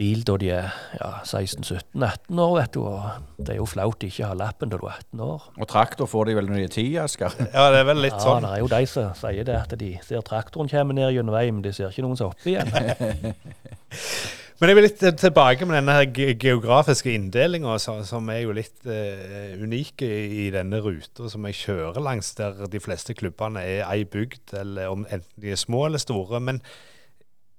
bil 0.00 0.24
da 0.26 0.34
de 0.40 0.48
er 0.50 0.70
ja, 0.98 1.10
16-17-18 1.22 2.40
år, 2.42 2.54
vet 2.58 2.74
du. 2.74 2.82
Og 2.88 3.38
det 3.38 3.54
er 3.54 3.60
jo 3.60 3.66
flaut 3.70 4.00
de 4.02 4.10
ikke 4.10 4.26
har 4.26 4.38
lappen 4.38 4.72
da 4.72 4.78
du 4.80 4.86
er 4.88 4.96
18 4.98 5.24
år. 5.26 5.48
Og 5.54 5.68
traktor 5.70 6.10
får 6.10 6.30
de 6.30 6.36
vel 6.38 6.48
når 6.50 6.62
de 6.62 6.68
er 6.68 6.72
10, 6.74 6.86
Asker? 7.04 7.36
Ja, 7.54 7.68
det 7.70 7.82
er 7.82 7.90
vel 7.92 8.02
litt 8.02 8.16
ja, 8.16 8.22
sånn. 8.24 8.42
Ja, 8.42 8.54
det 8.54 8.54
er 8.56 8.64
jo 8.64 8.70
de 8.72 8.86
som 8.90 9.12
sier 9.18 9.46
det, 9.46 9.58
at 9.58 9.74
de 9.80 9.90
ser 10.06 10.24
traktoren 10.26 10.70
komme 10.70 10.96
ned 10.96 11.12
gjennom 11.14 11.36
veien, 11.36 11.54
men 11.58 11.66
de 11.66 11.74
ser 11.76 11.92
ikke 11.92 12.06
noen 12.06 12.18
som 12.18 12.32
er 12.32 12.34
oppe 12.34 12.50
igjen. 12.50 13.36
men 14.58 14.72
jeg 14.72 14.78
vil 14.78 14.86
litt 14.88 15.04
tilbake 15.20 15.68
med 15.68 15.78
denne 15.78 15.98
her 16.00 16.34
geografiske 16.42 17.14
inndelinga, 17.14 17.76
som 17.78 18.32
er 18.34 18.40
jo 18.42 18.56
litt 18.56 18.88
uh, 18.90 19.54
unik 19.62 20.02
i 20.08 20.48
denne 20.54 20.80
ruta 20.82 21.30
som 21.30 21.46
jeg 21.50 21.60
kjører 21.60 22.02
langs, 22.02 22.32
der 22.40 22.66
de 22.70 22.82
fleste 22.82 23.14
klubbene 23.14 23.62
er 23.62 23.86
ei 23.92 24.02
bygd, 24.10 24.56
eller 24.64 24.90
om 24.90 25.06
enten 25.06 25.46
de 25.46 25.54
er 25.54 25.62
små 25.62 25.86
eller 25.86 26.02
store. 26.02 26.42
men 26.42 26.64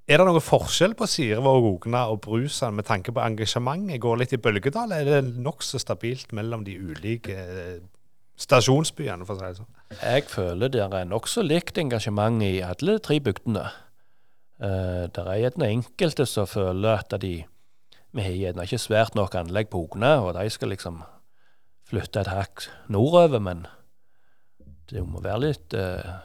er 0.05 0.21
det 0.21 0.25
noen 0.27 0.43
forskjell 0.43 0.93
på 0.97 1.07
Sirevåg, 1.09 1.65
Ogna 1.71 2.03
og 2.13 2.19
Brusan 2.25 2.75
med 2.77 2.85
tanke 2.85 3.13
på 3.15 3.23
engasjementet? 3.23 3.97
Går 4.03 4.19
litt 4.21 4.35
i 4.37 4.41
bølgedal, 4.41 4.93
eller 4.93 5.19
er 5.19 5.25
det 5.25 5.41
nokså 5.41 5.81
stabilt 5.81 6.35
mellom 6.37 6.65
de 6.67 6.75
ulike 6.77 7.33
eh, 7.33 7.79
stasjonsbyene, 8.37 9.25
for 9.25 9.33
å 9.33 9.39
si 9.39 9.47
det 9.47 9.59
sånn? 9.61 9.71
Jeg 9.97 10.27
føler 10.29 10.71
det 10.73 10.83
er 10.85 11.09
nokså 11.09 11.41
likt 11.45 11.81
engasjement 11.81 12.45
i 12.45 12.59
alle 12.65 12.99
tre 13.01 13.17
bygdene. 13.23 13.65
Uh, 14.61 15.09
det 15.11 15.23
er 15.25 15.41
gjerne 15.41 15.67
enkelte 15.67 16.23
som 16.29 16.47
føler 16.47 17.01
at 17.01 17.11
de 17.19 17.41
Vi 18.15 18.23
har 18.23 18.31
gjerne 18.31 18.63
ikke 18.63 18.79
svært 18.79 19.15
nok 19.19 19.33
anlegg 19.35 19.67
på 19.67 19.81
Ogna, 19.83 20.21
og 20.23 20.37
de 20.37 20.45
skal 20.49 20.69
liksom 20.71 21.01
flytte 21.83 22.21
et 22.21 22.29
hakk 22.31 22.69
nordover, 22.87 23.41
men 23.43 23.65
det 24.87 25.03
må 25.03 25.19
være 25.19 25.41
litt 25.49 25.75
uh, 25.75 26.15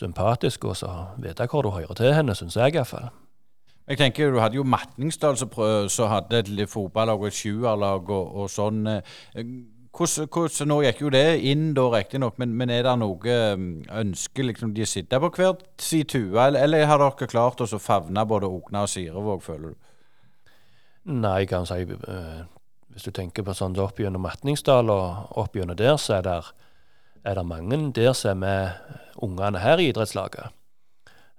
sympatisk 0.00 0.64
og 0.70 0.78
så 0.80 0.92
vite 1.20 1.46
hvor 1.50 1.66
du 1.66 1.74
hører 1.74 1.98
til 1.98 2.14
henne, 2.16 2.36
syns 2.36 2.56
jeg 2.56 2.74
iallfall. 2.74 3.10
Jeg 3.90 3.98
tenker 3.98 4.30
Du 4.30 4.38
hadde 4.38 4.54
jo 4.54 4.62
Matningsdal 4.62 5.36
som 5.36 6.08
hadde 6.12 6.38
et 6.38 6.68
fotballag 6.70 7.20
og 7.20 7.26
et 7.26 7.34
sjuerlag 7.34 8.10
og, 8.10 8.36
og 8.42 8.50
sånn. 8.50 8.84
Hvordan, 9.90 10.28
hvordan, 10.30 10.68
nå 10.70 10.76
gikk 10.84 11.00
jo 11.02 11.10
det 11.10 11.24
inn, 11.50 11.72
da 11.74 11.88
riktignok, 11.90 12.36
men, 12.38 12.52
men 12.54 12.70
er 12.70 12.86
det 12.86 12.92
noe 13.00 13.34
ønske 13.98 14.46
liksom, 14.46 14.70
de 14.76 14.86
sitter 14.86 15.18
på 15.18 15.32
hver 15.34 15.58
sin 15.82 16.06
tue, 16.06 16.38
eller, 16.38 16.62
eller, 16.62 16.86
har 16.86 17.02
dere 17.02 17.26
klart 17.32 17.64
å 17.66 17.82
favne 17.82 18.22
både 18.30 18.46
Ogna 18.46 18.84
og 18.86 18.92
Sirevåg, 18.92 19.42
føler 19.42 19.74
du? 19.74 19.90
Nei, 21.10 21.42
kan 21.50 21.66
si 21.66 21.82
uh, 21.82 22.44
hvis 22.94 23.08
du 23.08 23.10
tenker 23.16 23.42
på 23.42 23.56
sånn 23.56 23.74
opp 23.82 23.98
gjennom 23.98 24.22
Matningsdal 24.22 24.92
og 24.94 25.36
opp 25.42 25.58
gjennom 25.58 25.78
der, 25.78 25.96
så 25.98 26.20
er 26.20 26.26
det, 26.28 26.38
er 27.24 27.34
det 27.34 27.46
mange 27.46 27.78
der 27.96 28.12
som 28.12 28.42
er 28.42 28.80
ungene 29.16 29.58
her 29.58 29.78
i 29.78 29.88
idrettslaget. 29.90 30.50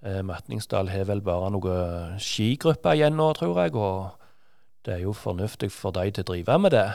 Eh, 0.06 0.22
Matningsdal 0.26 0.90
har 0.90 1.06
vel 1.10 1.22
bare 1.22 1.52
noen 1.54 2.18
skigrupper 2.22 2.98
igjen 2.98 3.18
nå, 3.18 3.32
tror 3.38 3.60
jeg, 3.62 3.76
og 3.76 4.18
det 4.86 4.96
er 4.96 5.04
jo 5.06 5.14
fornuftig 5.14 5.72
for 5.72 5.94
de 5.94 6.10
til 6.12 6.26
å 6.26 6.30
drive 6.32 6.58
med 6.60 6.74
det. 6.74 6.90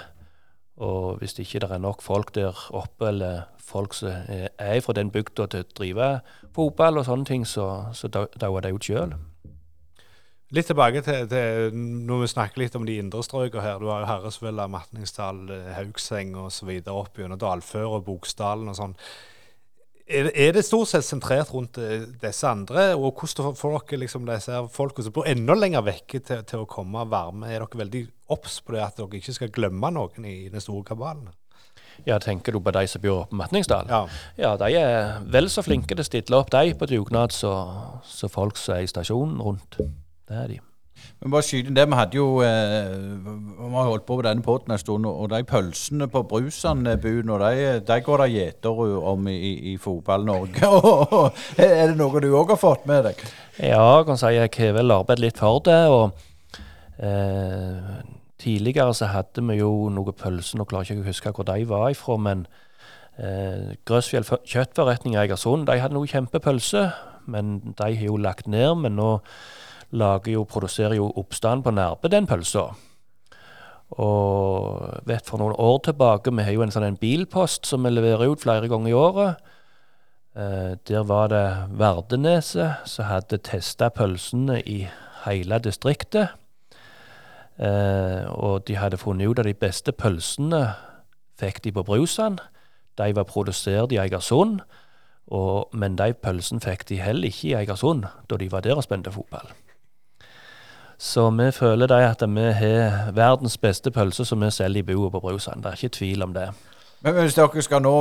Og 0.77 1.21
hvis 1.21 1.35
det 1.35 1.47
ikke 1.47 1.69
er 1.71 1.79
nok 1.79 2.03
folk 2.03 2.35
der 2.35 2.57
oppe, 2.71 3.09
eller 3.09 3.47
folk 3.59 3.95
som 3.95 4.11
er 4.29 4.81
fra 4.81 4.93
den 4.93 5.11
bygda 5.11 5.47
til 5.47 5.65
å 5.65 5.71
drive 5.79 6.11
fotball 6.55 6.99
og 6.99 7.07
sånne 7.07 7.25
ting, 7.25 7.47
så, 7.47 7.93
så 7.95 8.11
dauer 8.11 8.61
de 8.67 8.75
ut 8.75 8.85
sjøl. 8.85 9.15
Litt 10.55 10.69
tilbake 10.71 11.01
til, 11.03 11.25
til, 11.27 11.73
når 11.75 12.21
vi 12.23 12.27
snakker 12.31 12.63
litt 12.63 12.77
om 12.79 12.85
de 12.87 13.01
indre 13.03 13.23
strøkene 13.27 13.65
her. 13.65 13.81
Du 13.83 13.89
har 13.91 14.05
jo 14.05 14.11
Herresvilla, 14.13 14.69
Matningsdal, 14.71 15.41
Haugseng 15.75 16.37
osv. 16.39 16.71
opp 16.93 17.19
gjennom 17.19 17.41
Dalfør 17.41 17.97
og 17.97 18.05
Boksdalen 18.07 18.71
og 18.71 18.79
sånn. 18.79 18.95
Er, 20.07 20.29
er, 20.39 20.53
det 20.55 20.63
stort 20.63 20.87
sett 20.93 21.03
sentrert 21.03 21.51
rundt 21.51 21.81
eh, 21.83 22.05
disse 22.23 22.47
andre? 22.47 22.93
Og 22.95 23.19
hvordan 23.19 23.57
får 23.59 23.75
dere 23.91 24.05
liksom 24.05 24.29
disse 24.29 24.61
folka 24.71 25.03
som 25.03 25.17
bor 25.17 25.27
enda 25.27 25.57
lenger 25.59 25.83
vekke, 25.83 26.21
til, 26.23 26.45
til, 26.47 26.63
å 26.63 26.71
komme 26.71 27.03
og 27.03 27.11
være 27.11 27.35
med? 27.41 27.51
Er 27.51 27.65
dere 27.65 27.83
veldig 27.83 28.05
obs 28.37 28.61
på 28.63 28.77
det 28.77 28.85
at 28.87 29.03
dere 29.03 29.19
ikke 29.19 29.35
skal 29.35 29.51
glemme 29.51 29.91
noen 29.99 30.31
i, 30.31 30.37
i 30.47 30.53
den 30.53 30.63
store 30.63 30.87
kabalen? 30.87 31.27
Ja, 32.07 32.21
Tenker 32.23 32.55
du 32.55 32.61
på 32.63 32.71
de 32.77 32.87
som 32.87 33.03
bor 33.03 33.25
på 33.27 33.41
Matningsdal? 33.41 33.91
Ja. 33.91 34.05
ja, 34.39 34.55
de 34.63 34.79
er 34.79 35.23
vel 35.27 35.51
så 35.51 35.67
flinke 35.67 35.97
til 35.97 36.05
å 36.05 36.07
stille 36.07 36.39
opp 36.39 36.55
de 36.55 36.77
på 36.79 36.87
dugnad 36.87 37.35
som 37.35 38.31
folk 38.31 38.61
som 38.63 38.77
er 38.77 38.87
i 38.87 38.93
stasjonen 38.95 39.43
rundt. 39.43 39.81
Det 40.27 40.37
er 40.37 40.49
de. 40.51 40.63
Men 41.21 41.33
bare 41.33 41.45
skyte 41.45 41.75
det, 41.75 41.85
Vi 41.89 41.97
hadde 41.99 42.17
jo 42.17 42.27
eh, 42.45 42.93
vi 43.27 43.73
har 43.75 43.89
holdt 43.89 44.07
på 44.07 44.17
på 44.17 44.25
denne 44.25 44.43
båten 44.43 44.73
en 44.73 44.81
stund, 44.81 45.07
og 45.07 45.31
de 45.31 45.43
pølsene 45.45 46.09
på 46.09 46.23
Brusan-buen, 46.29 47.33
de, 47.43 47.81
de 47.89 47.99
går 48.05 48.23
det 48.23 48.29
gjeter 48.33 48.83
om 49.13 49.29
i, 49.29 49.73
i 49.73 49.77
Fotball-Norge. 49.77 50.71
er 51.67 51.91
det 51.93 51.97
noe 51.99 52.23
du 52.23 52.31
òg 52.33 52.55
har 52.55 52.61
fått 52.61 52.87
med 52.89 53.05
deg? 53.11 53.25
Ja, 53.59 53.99
jeg 53.99 54.07
kan 54.09 54.21
si 54.21 54.33
jeg 54.37 54.53
har 54.59 54.77
vel 54.77 54.95
arbeidet 54.95 55.25
litt 55.25 55.43
for 55.43 55.61
det. 55.65 55.81
og 55.89 56.63
eh, 56.99 57.99
Tidligere 58.41 58.95
så 58.95 59.11
hadde 59.11 59.45
vi 59.49 59.59
jo 59.61 59.89
noe 59.93 60.13
pølser, 60.13 60.61
nå 60.61 60.69
klarer 60.69 60.89
jeg 60.89 60.99
ikke 60.99 61.07
å 61.07 61.13
huske 61.13 61.35
hvor 61.37 61.49
de 61.49 61.69
var 61.69 61.91
ifra, 61.93 62.17
men 62.21 62.47
eh, 63.17 63.77
Grøsfjell 63.89 64.29
kjøttforretning 64.45 65.17
i 65.17 65.23
Egersund 65.25 65.69
de 65.69 65.79
hadde 65.81 65.97
noe 65.97 66.09
kjempepølse, 66.09 66.91
men 67.27 67.59
de 67.73 67.89
har 67.89 68.11
jo 68.11 68.21
lagt 68.21 68.47
ned. 68.47 68.75
men 68.85 69.01
nå 69.01 69.17
lager 69.91 70.33
jo, 70.33 70.45
produserer 70.45 70.97
jo 70.99 71.11
oppstand 71.17 71.65
på 71.65 71.73
Nærbe, 71.75 72.09
den 72.09 72.27
pølsa. 72.27 72.71
Og 74.03 75.03
vet 75.07 75.29
for 75.29 75.39
noen 75.39 75.55
år 75.63 75.79
tilbake, 75.87 76.33
vi 76.35 76.47
har 76.47 76.57
jo 76.57 76.65
en 76.65 76.75
sånn 76.75 76.89
en 76.89 76.99
bilpost 76.99 77.69
som 77.69 77.87
vi 77.87 77.93
leverer 77.93 78.33
ut 78.33 78.43
flere 78.43 78.71
ganger 78.71 78.91
i 78.91 78.97
året. 78.99 79.53
Eh, 80.37 80.73
der 80.89 81.05
var 81.07 81.31
det 81.33 81.45
Verdeneset 81.79 82.89
som 82.89 83.07
hadde 83.09 83.39
testa 83.39 83.89
pølsene 83.89 84.59
i 84.67 84.83
hele 85.25 85.61
distriktet. 85.63 86.35
Eh, 87.57 88.27
og 88.29 88.67
de 88.69 88.77
hadde 88.77 89.01
funnet 89.01 89.31
ut 89.31 89.39
at 89.39 89.49
de 89.49 89.55
beste 89.55 89.95
pølsene 89.97 90.75
fikk 91.41 91.63
de 91.65 91.73
på 91.73 91.87
Brusan. 91.87 92.41
De 92.99 93.13
var 93.17 93.29
produsert 93.29 93.93
i 93.93 94.01
Eigersund, 94.01 94.61
men 95.73 95.97
de 95.99 96.13
pølsene 96.15 96.63
fikk 96.63 96.87
de 96.89 97.01
heller 97.03 97.29
ikke 97.29 97.49
i 97.49 97.57
Eigersund 97.59 98.07
da 98.31 98.39
de 98.41 98.51
var 98.53 98.65
der 98.65 98.77
og 98.77 98.85
spente 98.87 99.13
fotball. 99.13 99.49
Så 100.99 101.31
vi 101.31 101.51
føler 101.53 101.87
det 101.87 102.03
at 102.05 102.23
vi 102.29 102.47
har 102.53 103.11
verdens 103.13 103.59
beste 103.59 103.91
pølse 103.91 104.25
som 104.25 104.41
vi 104.41 104.51
selger 104.51 104.81
i 104.81 104.83
bua 104.95 105.11
på 105.11 105.21
Brusand. 105.21 105.63
Det 105.63 105.71
er 105.71 105.85
ikke 105.85 105.99
tvil 105.99 106.23
om 106.23 106.35
det. 106.35 106.49
Men 107.05 107.15
hvis 107.15 107.35
dere 107.35 107.63
skal 107.63 107.83
nå 107.83 107.97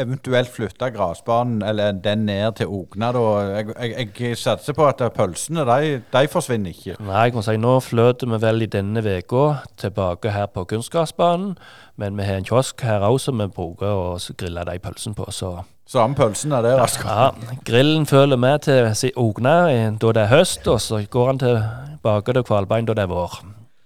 eventuelt 0.00 0.50
flytte 0.52 0.90
gressbanen 0.94 1.62
eller 1.62 1.92
den 2.04 2.26
ned 2.28 2.58
til 2.60 2.70
Ogna, 2.72 3.12
da 3.14 3.24
jeg, 3.48 3.74
jeg, 3.78 4.08
jeg, 4.20 4.38
satser 4.38 4.76
på 4.76 4.86
at 4.88 5.02
pølsene 5.14 5.64
de, 5.68 6.00
de 6.12 6.24
forsvinner 6.30 6.74
ikke? 6.74 6.96
Nei, 7.04 7.26
jeg 7.26 7.36
kan 7.36 7.46
si 7.46 7.56
nå 7.60 7.76
fløter 7.84 8.30
vi 8.32 8.40
vel 8.42 8.66
i 8.66 8.70
denne 8.70 9.04
uka 9.04 9.44
tilbake 9.80 10.34
her 10.34 10.50
på 10.52 10.66
kunstgressbanen. 10.74 11.54
Men 11.96 12.18
vi 12.18 12.26
har 12.26 12.40
en 12.40 12.46
kiosk 12.48 12.82
her 12.82 13.04
òg 13.06 13.20
som 13.22 13.38
vi 13.38 13.46
bruker 13.54 13.86
å 13.86 14.18
grille 14.38 14.66
de 14.66 14.78
pølsene 14.82 15.14
på. 15.18 15.30
så... 15.30 15.60
Samme 15.86 16.16
pølsene 16.16 16.62
der, 16.64 16.80
altså. 16.80 17.02
Ja, 17.04 17.56
Grillen 17.64 18.06
følger 18.08 18.40
med 18.40 18.64
til 18.64 19.12
Ogna 19.20 19.68
da 20.00 20.12
det 20.16 20.22
er 20.22 20.32
høst, 20.32 20.64
og 20.66 20.80
så 20.80 21.02
går 21.10 21.26
han 21.26 21.42
tilbake 21.42 22.32
til 22.32 22.46
Kvalbein 22.48 22.88
da 22.88 22.96
det 22.96 23.04
er 23.04 23.12
vår. 23.12 23.36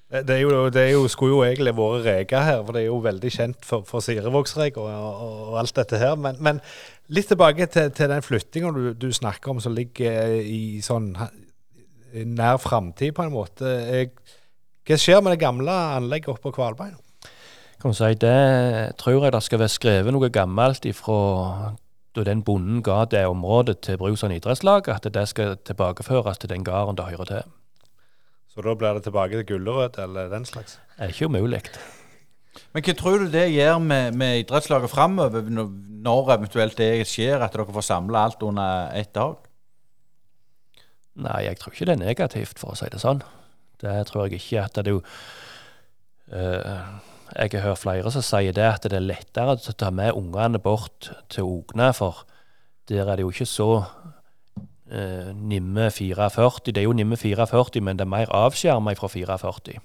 Det, 0.09 0.31
er 0.33 0.39
jo, 0.41 0.69
det 0.73 0.87
jo, 0.89 1.03
skulle 1.13 1.35
jo 1.35 1.43
egentlig 1.45 1.75
vært 1.77 2.07
reker 2.07 2.45
her, 2.47 2.63
for 2.65 2.73
det 2.73 2.81
er 2.81 2.87
jo 2.87 3.01
veldig 3.05 3.33
kjent 3.33 3.67
for, 3.69 3.85
for 3.85 4.01
Sirevågsreg 4.01 4.79
og, 4.81 4.89
og, 4.89 5.59
alt 5.61 5.75
dette 5.77 6.01
her. 6.01 6.15
Men, 6.17 6.39
men 6.41 6.63
litt 7.13 7.29
tilbake 7.29 7.67
til, 7.69 7.91
til 7.93 8.09
den 8.09 8.25
flyttinga 8.25 8.73
du, 8.73 8.87
du, 8.97 9.11
snakker 9.13 9.53
om, 9.53 9.61
som 9.61 9.77
ligger 9.77 10.39
i 10.41 10.81
sånn 10.85 11.11
nær 12.25 12.57
framtid, 12.63 13.13
på 13.13 13.27
en 13.27 13.35
måte. 13.35 13.75
Hva 14.89 14.97
skjer 14.97 15.21
med 15.21 15.37
det 15.37 15.43
gamle 15.43 15.77
anlegget 15.99 16.33
oppe 16.33 16.49
på 16.49 16.57
Kvalbein? 16.57 16.97
Kan 17.79 17.93
si, 17.95 18.15
Det 18.17 18.97
tror 18.99 19.27
jeg 19.27 19.37
det 19.37 19.45
skal 19.45 19.61
være 19.61 19.77
skrevet 19.77 20.17
noe 20.17 20.33
gammelt 20.33 20.89
ifra 20.89 21.77
da 22.17 22.25
den 22.25 22.41
bonden 22.43 22.81
ga 22.83 23.05
det 23.05 23.27
området 23.29 23.79
til 23.85 23.99
Brusand 24.01 24.33
idrettslag, 24.35 24.89
at 24.89 25.05
det 25.15 25.29
skal 25.29 25.59
tilbakeføres 25.69 26.41
til 26.41 26.51
den 26.51 26.65
gården 26.65 26.97
det 26.97 27.11
hører 27.13 27.29
til. 27.29 27.43
Så 28.59 28.65
da 28.67 28.73
blir 28.75 28.97
det 28.97 29.05
tilbake 29.07 29.39
til 29.39 29.45
gulrøtt 29.53 30.01
eller 30.03 30.33
den 30.33 30.43
slags? 30.43 30.81
Det 30.97 31.05
er 31.05 31.13
ikke 31.13 31.29
umulig. 31.31 31.61
Men 32.75 32.83
hva 32.83 32.95
tror 32.99 33.21
du 33.23 33.29
det 33.31 33.45
gjør 33.53 33.77
med, 33.79 34.17
med 34.19 34.41
idrettslaget 34.41 34.91
framover, 34.91 35.45
når 35.47 36.33
eventuelt 36.35 36.75
det 36.81 37.07
skjer, 37.07 37.39
at 37.39 37.55
dere 37.55 37.69
får 37.77 37.87
samla 37.87 38.25
alt 38.27 38.43
under 38.43 38.91
ett 38.99 39.13
tak? 39.15 39.47
Nei, 41.23 41.45
jeg 41.47 41.61
tror 41.61 41.77
ikke 41.77 41.87
det 41.87 41.95
er 41.95 42.03
negativt, 42.03 42.59
for 42.59 42.75
å 42.75 42.81
si 42.81 42.91
det 42.91 42.99
sånn. 42.99 43.23
Det 43.79 43.95
tror 44.11 44.27
jeg 44.27 44.43
ikke. 44.43 44.65
at 44.67 44.75
det 44.75 44.91
er 44.91 44.97
jo... 44.97 45.05
Uh, 46.35 46.99
jeg 47.39 47.55
har 47.55 47.67
hørt 47.69 47.85
flere 47.85 48.11
som 48.11 48.27
sier 48.27 48.59
det, 48.59 48.67
at 48.67 48.91
det 48.91 48.99
er 48.99 49.07
lettere 49.07 49.55
å 49.55 49.79
ta 49.79 49.93
med 49.95 50.19
ungene 50.19 50.59
bort 50.59 51.13
til 51.31 51.47
Ogna, 51.47 51.93
for 51.95 52.25
der 52.91 53.07
er 53.07 53.21
det 53.21 53.29
jo 53.29 53.31
ikke 53.31 53.47
så 53.47 53.71
eh, 54.91 55.31
nimme 55.35 55.91
44. 55.91 56.51
Det 56.67 56.79
er 56.79 56.89
jo 56.89 56.97
nimme 56.97 57.17
44, 57.17 57.81
men 57.81 57.99
det 57.99 58.07
er 58.07 58.13
mer 58.13 58.35
avskjerma 58.35 58.95
fra 58.99 59.09
44. 59.09 59.79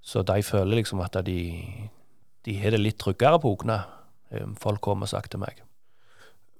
Så 0.00 0.22
de 0.22 0.42
føler 0.42 0.80
liksom 0.80 1.00
at 1.00 1.16
de, 1.26 1.40
de 2.44 2.58
har 2.58 2.70
det 2.70 2.80
litt 2.80 2.98
tryggere 2.98 3.40
på 3.40 3.52
Ogna. 3.56 3.82
Eh, 4.30 4.46
folk 4.60 4.80
kommer 4.80 5.08
og 5.08 5.14
sagt 5.14 5.30
til 5.30 5.40
meg. 5.40 5.62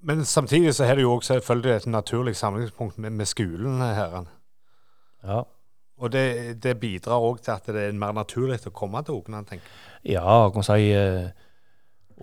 Men 0.01 0.25
samtidig 0.25 0.75
så 0.75 0.85
har 0.85 0.95
du 0.95 1.01
jo 1.01 1.13
også 1.13 1.33
selvfølgelig 1.33 1.75
et 1.75 1.87
naturlig 1.87 2.35
samlingspunkt 2.35 2.97
med, 2.97 3.09
med 3.09 3.25
skolen 3.25 3.81
her. 3.81 4.25
Ja. 5.23 5.41
Og 5.99 6.11
det, 6.11 6.63
det 6.63 6.79
bidrar 6.79 7.19
òg 7.19 7.41
til 7.43 7.51
at 7.51 7.67
det 7.67 7.89
er 7.89 7.95
mer 7.99 8.15
naturlig 8.15 8.61
å 8.67 8.71
komme 8.71 9.01
til 9.03 9.19
ungene, 9.19 9.43
tenker 9.43 9.67
jeg. 9.67 10.13
Ja, 10.15 10.47
kan 10.55 10.63
si 10.63 10.93
uh, 10.95 11.27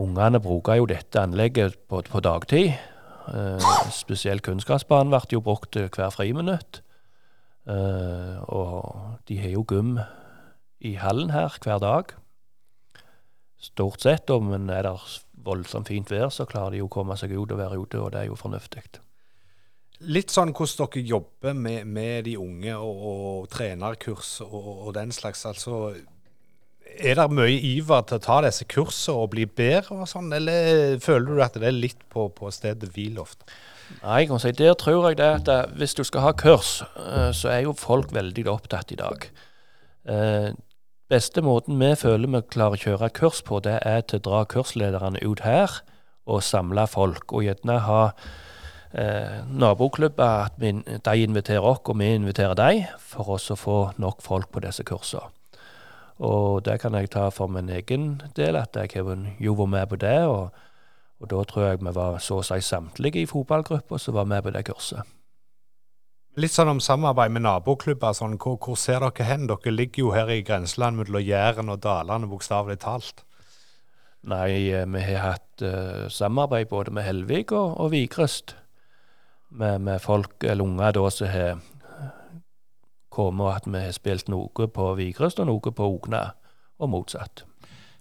ungene 0.00 0.40
bruker 0.40 0.78
jo 0.80 0.86
dette 0.88 1.20
anlegget 1.20 1.76
på, 1.88 2.00
på 2.00 2.22
dagtid. 2.24 2.72
Uh, 3.26 3.58
spesielt 3.90 4.44
kunstgressbanen 4.46 5.10
ble 5.10 5.22
jo 5.34 5.42
brukt 5.42 5.74
hver 5.74 6.12
friminutt. 6.14 6.82
Uh, 7.66 8.38
og 8.46 9.18
de 9.26 9.40
har 9.42 9.50
jo 9.50 9.64
gym 9.66 9.96
i 10.86 10.94
hallen 11.00 11.32
her 11.34 11.56
hver 11.64 11.82
dag. 11.82 12.14
Stort 13.58 14.04
sett, 14.04 14.30
men 14.30 14.70
er 14.70 14.86
det 14.86 14.94
voldsomt 15.46 15.88
fint 15.90 16.10
vær, 16.10 16.28
så 16.30 16.46
klarer 16.48 16.76
de 16.76 16.82
jo 16.82 16.90
å 16.90 16.92
komme 16.92 17.16
seg 17.18 17.34
ut 17.34 17.50
og 17.50 17.58
være 17.58 17.80
ute, 17.80 18.00
og 18.02 18.12
det 18.14 18.22
er 18.22 18.30
jo 18.30 18.38
fornuftig. 18.38 18.84
Litt 20.04 20.32
sånn 20.34 20.52
hvordan 20.52 20.90
dere 20.92 21.08
jobber 21.08 21.54
med, 21.56 21.86
med 21.88 22.26
de 22.26 22.34
unge 22.36 22.74
og, 22.76 23.04
og 23.10 23.46
trenerkurs 23.48 24.42
og, 24.44 24.66
og, 24.74 24.90
den 24.94 25.14
slags. 25.14 25.46
Altså, 25.48 25.94
er 26.98 27.18
det 27.18 27.26
mye 27.34 27.56
iver 27.56 28.04
til 28.08 28.18
å 28.18 28.24
ta 28.24 28.40
disse 28.44 28.66
kursene 28.70 29.22
og 29.22 29.32
bli 29.34 29.46
bedre, 29.46 29.96
og 29.96 30.10
sånn, 30.10 30.32
eller 30.36 30.98
føler 31.02 31.32
du 31.32 31.42
at 31.44 31.56
det 31.58 31.70
er 31.70 31.76
litt 31.76 32.04
på, 32.12 32.28
på 32.34 32.50
stedet 32.54 32.90
hvil 32.94 33.18
ofte? 33.22 33.48
Nei, 34.02 34.24
si, 34.42 34.52
der 34.58 34.74
tror 34.78 35.08
jeg 35.08 35.18
det 35.20 35.28
at 35.40 35.50
eh, 35.52 35.66
hvis 35.78 35.94
du 35.94 36.02
skal 36.06 36.24
ha 36.24 36.32
kurs, 36.34 36.80
eh, 36.98 37.30
så 37.36 37.52
er 37.54 37.60
jo 37.66 37.76
folk 37.78 38.14
veldig 38.14 38.46
opptatt 38.50 38.90
i 38.94 38.98
dag. 38.98 39.28
Eh, 40.10 40.50
beste 41.10 41.42
måten 41.42 41.78
vi 41.78 41.92
føler 41.98 42.32
vi 42.32 42.42
klarer 42.50 42.78
å 42.78 42.82
kjøre 42.82 43.12
kurs 43.14 43.44
på, 43.46 43.60
det 43.62 43.78
er 43.86 44.02
til 44.02 44.22
å 44.22 44.26
dra 44.26 44.42
kurslederne 44.50 45.22
ut 45.22 45.44
her 45.46 45.80
og 46.26 46.42
samle 46.42 46.86
folk. 46.90 47.30
Og 47.30 47.46
gjerne 47.46 47.78
ha 47.86 48.02
eh, 48.90 49.38
naboklubber 49.46 50.48
at 50.48 50.58
vi, 50.62 50.74
de 50.82 51.16
inviterer 51.22 51.62
oss, 51.62 51.84
og 51.86 51.98
vi 52.00 52.10
inviterer 52.18 52.58
dem, 52.58 52.84
for 52.98 53.36
oss 53.38 53.52
å 53.54 53.58
få 53.60 53.80
nok 54.02 54.22
folk 54.24 54.50
på 54.50 54.66
disse 54.66 54.86
kursene. 54.86 55.30
Og 56.18 56.64
det 56.64 56.78
kan 56.80 56.94
jeg 56.96 57.10
ta 57.12 57.28
for 57.28 57.50
min 57.52 57.68
egen 57.68 58.22
del, 58.36 58.56
at 58.56 58.76
jeg 58.76 58.94
har 58.94 59.26
jo 59.40 59.56
vært 59.58 59.72
med 59.72 59.90
på 59.90 59.98
det. 60.00 60.20
Og, 60.24 60.48
og, 61.20 61.28
da 61.30 61.42
tror 61.44 61.66
jeg 61.66 61.82
vi 61.82 61.92
var 61.92 62.18
så 62.24 62.40
å 62.40 62.46
si 62.46 62.60
samtlige 62.64 63.20
i 63.20 63.28
fotballgruppa 63.28 63.98
som 64.00 64.16
var 64.16 64.24
med 64.24 64.42
på 64.46 64.54
det 64.54 64.64
kurset. 64.68 65.04
Litt 66.36 66.52
sånn 66.52 66.68
om 66.68 66.80
samarbeid 66.84 67.32
med 67.32 67.46
naboklubber. 67.46 68.12
Sånn, 68.16 68.36
hvor, 68.40 68.58
hvor, 68.60 68.76
ser 68.76 69.00
dere 69.00 69.28
hen? 69.28 69.46
Dere 69.48 69.72
ligger 69.72 70.02
jo 70.02 70.10
her 70.12 70.32
i 70.32 70.42
grenseland 70.44 71.00
mellom 71.00 71.24
Jæren 71.24 71.72
og 71.72 71.80
Dalane, 71.84 72.28
bokstavelig 72.28 72.80
talt. 72.84 73.22
Nei, 74.26 74.72
eh, 74.74 74.84
vi 74.90 75.04
har 75.06 75.36
hatt 75.36 75.62
uh, 75.62 76.08
samarbeid 76.12 76.68
både 76.68 76.92
med 76.92 77.06
Helvig 77.06 77.52
og, 77.54 77.76
og 77.80 77.92
Vigrest. 77.92 78.56
Med, 79.48 79.80
med, 79.80 80.02
folk 80.02 80.42
eller 80.44 80.64
unger 80.64 80.92
da 80.96 81.08
som 81.14 81.30
har 81.30 81.60
kommet, 83.16 83.46
og 83.48 83.54
at 83.54 83.66
vi 83.66 83.82
har 83.82 83.96
spilt 83.96 84.30
noe 84.32 84.68
på 84.68 84.92
Vigrest 85.00 85.40
og 85.42 85.48
noe 85.48 85.72
på 85.72 85.92
Ogna, 85.96 86.26
og 86.76 86.92
motsatt. 86.92 87.46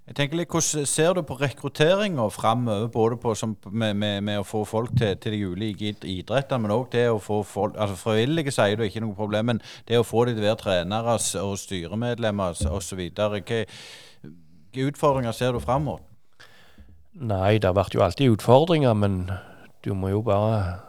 Jeg 0.06 0.16
tenker 0.20 0.38
litt, 0.38 0.52
Hvordan 0.54 0.86
ser 0.86 1.16
du 1.18 1.24
på 1.26 1.34
rekrutteringa 1.40 2.28
framover, 2.30 2.92
både 2.94 3.18
på, 3.18 3.34
som, 3.34 3.56
med, 3.72 3.96
med, 3.98 4.20
med, 4.22 4.38
å 4.38 4.46
få 4.46 4.62
folk 4.70 4.92
til, 5.00 5.16
til 5.18 5.34
de 5.34 5.40
ulike 5.50 5.96
idrettene, 6.06 6.62
men 6.62 6.74
òg 6.76 6.92
det 6.94 7.08
å 7.10 7.18
få 7.18 7.40
folk 7.42 7.74
altså 7.74 7.98
Frivillige 7.98 8.54
sier 8.54 8.78
du 8.78 8.84
ikke 8.86 9.02
noe 9.02 9.18
problem, 9.18 9.50
men 9.50 9.62
det 9.90 9.98
å 9.98 10.06
få 10.06 10.28
de 10.28 10.36
til 10.36 10.44
å 10.44 10.50
være 10.52 10.62
trenere 10.62 11.16
og 11.42 11.58
styremedlemmer 11.58 12.62
osv. 12.70 13.02
Hvilke 13.02 13.64
utfordringer 14.92 15.34
ser 15.34 15.58
du 15.58 15.64
framover? 15.64 16.06
Nei, 17.16 17.58
det 17.58 17.74
vært 17.74 17.98
jo 17.98 18.06
alltid 18.06 18.36
utfordringer, 18.36 18.94
men 18.94 19.24
du 19.82 19.96
må 19.98 20.14
jo 20.14 20.22
bare 20.28 20.84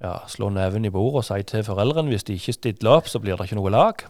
ja, 0.00 0.14
slå 0.28 0.48
neven 0.54 0.88
i 0.88 0.92
bordet 0.92 1.22
og 1.22 1.26
si 1.28 1.42
til 1.48 1.66
foreldrene 1.66 2.12
hvis 2.12 2.26
de 2.28 2.38
ikke 2.38 2.56
stiller 2.56 3.00
opp, 3.00 3.10
så 3.10 3.20
blir 3.20 3.36
det 3.36 3.48
ikke 3.48 3.60
noe 3.60 3.72
lag. 3.72 4.06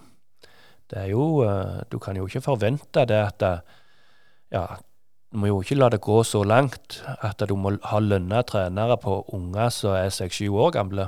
Det 0.91 0.99
er 1.05 1.11
jo, 1.13 1.43
eh, 1.47 1.83
Du 1.91 1.99
kan 1.99 2.17
jo 2.17 2.27
ikke 2.27 2.45
forvente 2.45 3.07
det 3.07 3.21
at 3.21 3.43
ja, 4.51 4.67
du 5.31 5.39
må 5.39 5.47
jo 5.47 5.61
ikke 5.63 5.79
la 5.79 5.89
det 5.93 6.01
gå 6.03 6.23
så 6.27 6.43
langt 6.43 7.03
at 7.23 7.43
du 7.47 7.55
må 7.55 7.77
ha 7.87 7.99
lønna 8.03 8.43
trenere 8.43 8.97
på 8.99 9.21
unger 9.37 9.71
som 9.71 9.95
er 9.95 10.11
seks-sju 10.11 10.49
år 10.59 10.73
gamle. 10.75 11.07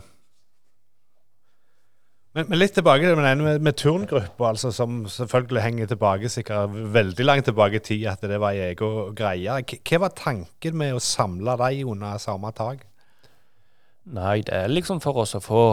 Men, 2.33 2.47
men, 2.49 2.57
litt 2.62 2.73
tilbake 2.73 3.05
til 3.05 3.18
med, 3.18 3.42
med, 3.45 3.59
med 3.61 3.77
turngruppa, 3.77 4.53
altså, 4.55 4.71
som 4.73 5.03
selvfølgelig 5.11 5.64
henger 5.66 5.90
tilbake 5.90 6.31
sikkert 6.33 6.79
veldig 6.95 7.27
langt 7.27 7.45
tilbake 7.51 7.77
i 7.77 7.85
tid, 7.85 8.07
at 8.09 8.23
det 8.25 8.38
var 8.40 8.55
ei 8.57 8.71
egen 8.71 9.11
greie. 9.18 9.59
Hva 9.59 10.01
var 10.07 10.14
tanken 10.16 10.79
med 10.81 10.97
å 10.97 11.03
samle 11.03 11.59
dem 11.61 11.90
under 11.92 12.23
samme 12.23 12.55
tak? 12.57 12.87
Nei, 14.11 14.43
det 14.43 14.55
er 14.55 14.73
liksom 14.73 15.01
for 15.03 15.23
oss 15.23 15.37
å 15.38 15.43
få 15.43 15.65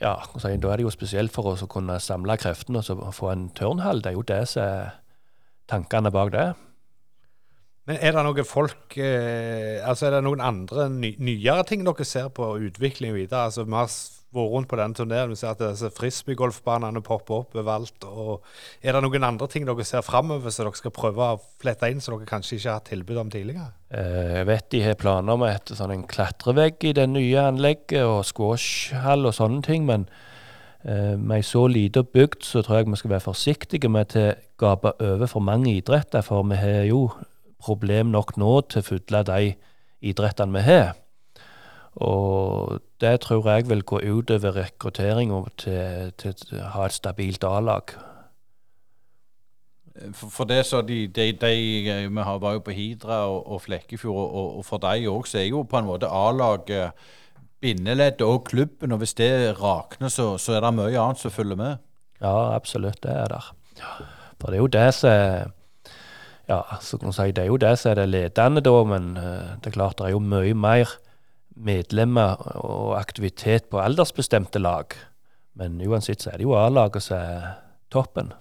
Ja, 0.00 0.14
da 0.20 0.48
er 0.48 0.60
det 0.60 0.84
jo 0.84 0.92
spesielt 0.92 1.32
for 1.32 1.52
oss 1.52 1.64
å 1.64 1.70
kunne 1.72 1.98
samle 2.00 2.36
kreftene 2.40 2.80
og 2.80 3.14
få 3.16 3.30
en 3.32 3.48
turnhall. 3.56 4.02
Det 4.04 4.12
er 4.12 4.16
jo 4.16 4.24
det 4.28 4.42
som 4.48 4.62
er 4.64 4.94
tankene 5.68 6.12
bak 6.12 6.32
det. 6.32 6.46
Men 7.86 8.00
er 8.02 8.16
det 8.16 8.24
noen 8.26 8.48
folk 8.48 8.96
eh, 8.98 9.78
Altså 9.86 10.08
er 10.08 10.16
det 10.16 10.24
noen 10.26 10.42
andre 10.42 10.88
ny, 10.90 11.12
nyere 11.22 11.64
ting 11.68 11.84
dere 11.86 12.04
ser 12.04 12.32
på 12.34 12.56
utvikling 12.66 13.14
videre? 13.14 13.46
Altså 13.46 13.64
Vi 13.64 13.76
har 13.76 13.92
vært 14.34 14.52
rundt 14.52 14.68
på 14.68 14.78
denne 14.80 14.96
turneen. 14.98 15.30
Vi 15.30 15.38
ser 15.38 15.54
at 15.54 15.62
disse 15.62 15.90
frisbeegolfbanene 15.94 17.02
popper 17.04 17.42
opp 17.42 17.56
overalt. 17.56 18.04
og 18.04 18.42
Er 18.82 18.92
det 18.96 19.02
noen 19.04 19.24
andre 19.24 19.48
ting 19.48 19.66
dere 19.66 19.84
ser 19.84 20.02
framover 20.02 20.50
som 20.50 20.66
dere 20.66 20.80
skal 20.80 20.94
prøve 20.96 21.30
å 21.34 21.40
flette 21.62 21.90
inn, 21.90 22.00
som 22.00 22.16
dere 22.16 22.28
kanskje 22.28 22.58
ikke 22.58 22.70
har 22.70 22.80
hatt 22.80 22.90
tilbud 22.92 23.22
om 23.22 23.30
tidligere? 23.30 23.72
Eh, 23.90 24.38
jeg 24.40 24.46
vet 24.46 24.70
de 24.70 24.84
har 24.84 25.00
planer 25.00 25.32
om 25.32 25.46
et, 25.46 25.74
sånn 25.74 25.94
en 25.94 26.06
klatrevegg 26.06 26.84
i 26.84 26.96
det 26.96 27.08
nye 27.10 27.50
anlegget, 27.52 28.02
og 28.04 28.24
squashhall 28.26 29.26
og 29.26 29.36
sånne 29.36 29.62
ting. 29.62 29.86
men 29.86 30.08
Eh, 30.86 31.16
med 31.18 31.42
så 31.42 31.64
lita 31.66 32.02
bygd 32.02 32.44
så 32.46 32.60
tror 32.62 32.76
jeg 32.76 32.86
vi 32.86 32.98
skal 33.00 33.10
være 33.10 33.24
forsiktige 33.24 33.88
med 33.90 34.12
å 34.14 34.26
gape 34.60 34.92
over 35.02 35.26
for 35.26 35.42
mange 35.42 35.72
idretter, 35.72 36.22
for 36.22 36.46
vi 36.46 36.58
har 36.60 36.84
jo 36.86 37.08
problem 37.58 38.12
nok 38.14 38.36
nå 38.38 38.52
til 38.70 38.84
å 38.84 38.86
fylle 38.86 39.22
de 39.26 39.56
idrettene 40.06 40.54
vi 40.54 40.62
har. 40.62 40.92
Og 41.96 42.80
det 43.00 43.20
tror 43.24 43.48
jeg 43.48 43.68
vil 43.68 43.82
gå 43.82 44.00
utover 44.04 44.56
rekrutteringa 44.56 45.40
til, 45.56 46.12
til, 46.20 46.34
å 46.60 46.72
ha 46.74 46.86
et 46.86 46.96
stabilt 46.96 47.44
A-lag. 47.44 47.94
For, 50.12 50.28
for, 50.28 50.44
det 50.44 50.66
så 50.68 50.82
de, 50.84 51.06
de, 51.08 51.30
de, 51.32 51.52
Vi 52.04 52.24
var 52.42 52.52
jo 52.52 52.60
på 52.60 52.74
Hidra 52.76 53.22
og, 53.30 53.46
og 53.48 53.62
Flekkefjord, 53.64 54.26
og, 54.28 54.58
og 54.58 54.66
for 54.68 54.82
dem 54.82 55.08
òg 55.08 55.28
så 55.28 55.40
er 55.40 55.48
jo 55.48 55.62
på 55.64 55.80
en 55.80 55.88
måte 55.88 56.10
A-laget 56.12 56.92
bindeleddet 57.64 58.20
og 58.20 58.44
klubben, 58.44 58.92
og 58.92 59.00
hvis 59.00 59.16
det 59.16 59.56
rakner, 59.56 60.12
så, 60.12 60.34
så, 60.38 60.52
er 60.52 60.66
det 60.66 60.74
mye 60.76 61.00
annet 61.00 61.22
som 61.22 61.32
følger 61.32 61.56
med? 61.56 61.80
Ja, 62.20 62.52
absolutt, 62.52 63.00
det 63.02 63.14
er 63.16 63.32
der. 63.32 63.48
For 64.36 64.52
det 64.52 64.58
er 64.58 64.62
jo 64.62 64.74
det 64.76 64.88
som 64.94 65.54
ja, 66.46 66.60
så 66.80 66.98
kan 66.98 67.08
man 67.08 67.16
si, 67.16 67.32
det 67.34 67.42
er 67.42 67.48
jo 67.50 67.56
det 67.58 67.72
som 67.78 67.90
er 67.90 68.02
det 68.02 68.08
ledende, 68.08 68.62
da, 68.62 68.76
men 68.86 69.16
uh, 69.16 69.56
det 69.58 69.72
er 69.72 69.74
klart 69.74 69.98
det 69.98 70.06
er 70.06 70.14
jo 70.14 70.20
mye 70.22 70.54
mer 70.54 70.92
medlemmer 71.56 72.36
og 72.60 72.96
aktivitet 73.00 73.70
på 73.70 73.80
aldersbestemte 73.80 74.60
lag. 74.62 74.92
Men 75.56 75.80
uansett 75.80 76.22
så 76.22 76.32
er 76.32 76.40
det 76.40 76.48
jo 76.48 76.56
A-laget 76.58 77.02
som 77.02 77.16
er 77.16 77.46
toppen. 77.92 78.32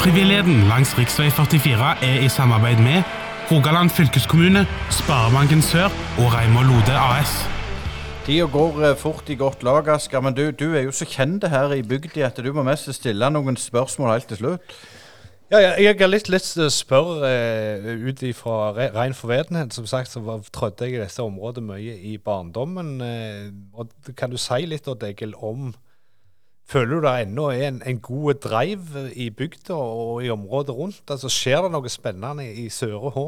Frivilligheten 0.00 0.68
langs 0.68 0.94
rv. 0.96 1.06
44 1.32 1.94
er 2.04 2.24
i 2.24 2.28
samarbeid 2.28 2.80
med 2.84 3.02
Rogaland 3.50 3.90
fylkeskommune, 3.90 4.66
Sparebanken 4.94 5.62
Sør 5.62 5.90
og 6.22 6.28
Reimar 6.34 6.62
Lode 6.68 6.94
AS. 6.94 7.32
Tida 8.24 8.46
går 8.46 8.84
eh, 8.84 8.96
fort 8.96 9.28
i 9.32 9.34
godt 9.34 9.64
lag, 9.66 9.88
Asker, 9.90 10.20
men 10.20 10.36
du, 10.36 10.50
du, 10.54 10.74
er 10.76 10.84
jo 10.86 10.92
så 10.94 11.08
kjent 11.08 11.44
her 11.50 11.72
i 11.74 11.82
bygda 11.82 12.28
at 12.28 12.38
du 12.38 12.52
må 12.54 12.62
mest 12.62 12.92
stille 12.94 13.30
noen 13.32 13.58
spørsmål 13.58 14.12
helt 14.12 14.28
til 14.30 14.38
slutt. 14.38 14.76
Ja, 15.50 15.58
jeg 15.82 15.96
har 15.98 16.06
litt 16.06 16.28
lyst 16.30 16.52
til 16.54 16.68
å 16.68 16.70
spørre 16.70 17.28
uh, 17.82 18.04
ut 18.06 18.20
ifra 18.22 18.70
ren 18.94 19.16
forvetenhet. 19.18 19.74
Som 19.74 19.88
sagt 19.90 20.12
så 20.12 20.22
trådte 20.54 20.86
jeg 20.86 20.94
i 20.94 21.00
dette 21.02 21.24
området 21.26 21.64
mye 21.66 21.96
i 22.06 22.16
barndommen. 22.22 23.00
Uh, 23.02 23.50
og 23.74 24.14
Kan 24.16 24.30
du 24.30 24.38
si 24.38 24.62
litt 24.70 24.86
Odd 24.88 25.02
Egil, 25.08 25.34
om 25.34 25.72
Føler 26.70 27.00
du 27.00 27.02
det 27.02 27.12
ennå 27.24 27.48
er 27.50 27.64
en, 27.66 27.80
en, 27.82 27.98
god 27.98 28.34
drive 28.44 29.08
i 29.18 29.30
bygda 29.34 29.74
og 29.74 30.22
i 30.22 30.30
området 30.30 30.76
rundt? 30.76 31.02
Altså 31.10 31.26
Skjer 31.32 31.64
det 31.64 31.72
noe 31.74 31.90
spennende 31.90 32.46
i 32.46 32.68
Søre 32.70 33.10
Hå? 33.10 33.24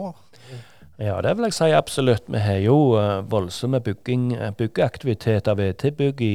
Ja, 1.02 1.16
det 1.24 1.32
vil 1.36 1.48
jeg 1.48 1.56
si 1.56 1.70
absolutt. 1.74 2.28
Vi 2.30 2.38
har 2.38 2.60
jo 2.62 2.76
uh, 2.94 3.18
voldsomme 3.26 3.80
bygging, 3.82 4.30
eh, 4.36 4.52
byggeaktivitet 4.54 5.50
av 5.50 5.58
VT-bygg 5.58 6.22
i, 6.22 6.34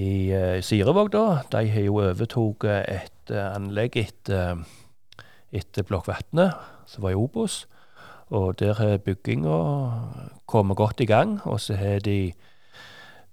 i 0.00 0.12
uh, 0.32 0.62
Sirevåg. 0.64 1.12
da. 1.12 1.42
De 1.52 1.66
har 1.68 1.84
jo 1.84 2.00
overtatt 2.00 2.64
et 2.70 3.11
uh, 3.30 3.52
anlegg 3.52 3.96
etter, 4.00 4.64
etter 5.52 5.86
Blokkvatnet, 5.86 6.58
som 6.90 7.04
var 7.04 7.14
i 7.14 7.18
Obos. 7.18 7.66
Og 8.32 8.56
der 8.58 8.74
har 8.74 8.98
bygginga 9.04 9.58
kommet 10.48 10.76
godt 10.76 11.00
i 11.04 11.06
gang. 11.06 11.36
Og 11.44 11.60
så 11.60 11.76
har 11.76 12.00
de 12.00 12.32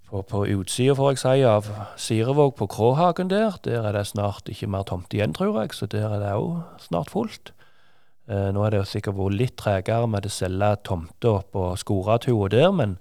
på, 0.10 0.21
på 0.21 0.43
utsida, 0.58 0.95
får 0.97 1.13
jeg 1.13 1.21
si, 1.21 1.45
av 1.47 1.69
Sirevåg 1.97 2.56
på 2.60 2.67
Kråhagen 2.67 3.30
der. 3.32 3.56
Der 3.63 3.86
er 3.88 3.95
det 3.95 4.08
snart 4.10 4.49
ikke 4.49 4.67
mer 4.67 4.84
tomt 4.89 5.13
igjen, 5.13 5.34
tror 5.38 5.62
jeg, 5.62 5.73
så 5.78 5.88
der 5.89 6.10
er 6.10 6.21
det 6.23 6.36
òg 6.36 6.62
snart 6.84 7.13
fullt. 7.13 7.54
Eh, 8.30 8.49
nå 8.54 8.65
er 8.65 8.75
det 8.75 8.86
sikkert 8.89 9.17
vært 9.17 9.38
litt 9.38 9.58
tregere 9.58 10.10
med 10.10 10.28
å 10.28 10.34
selge 10.34 10.73
tomter 10.86 11.45
på 11.54 11.71
Skoratua 11.82 12.49
der, 12.54 12.71
men 12.75 12.97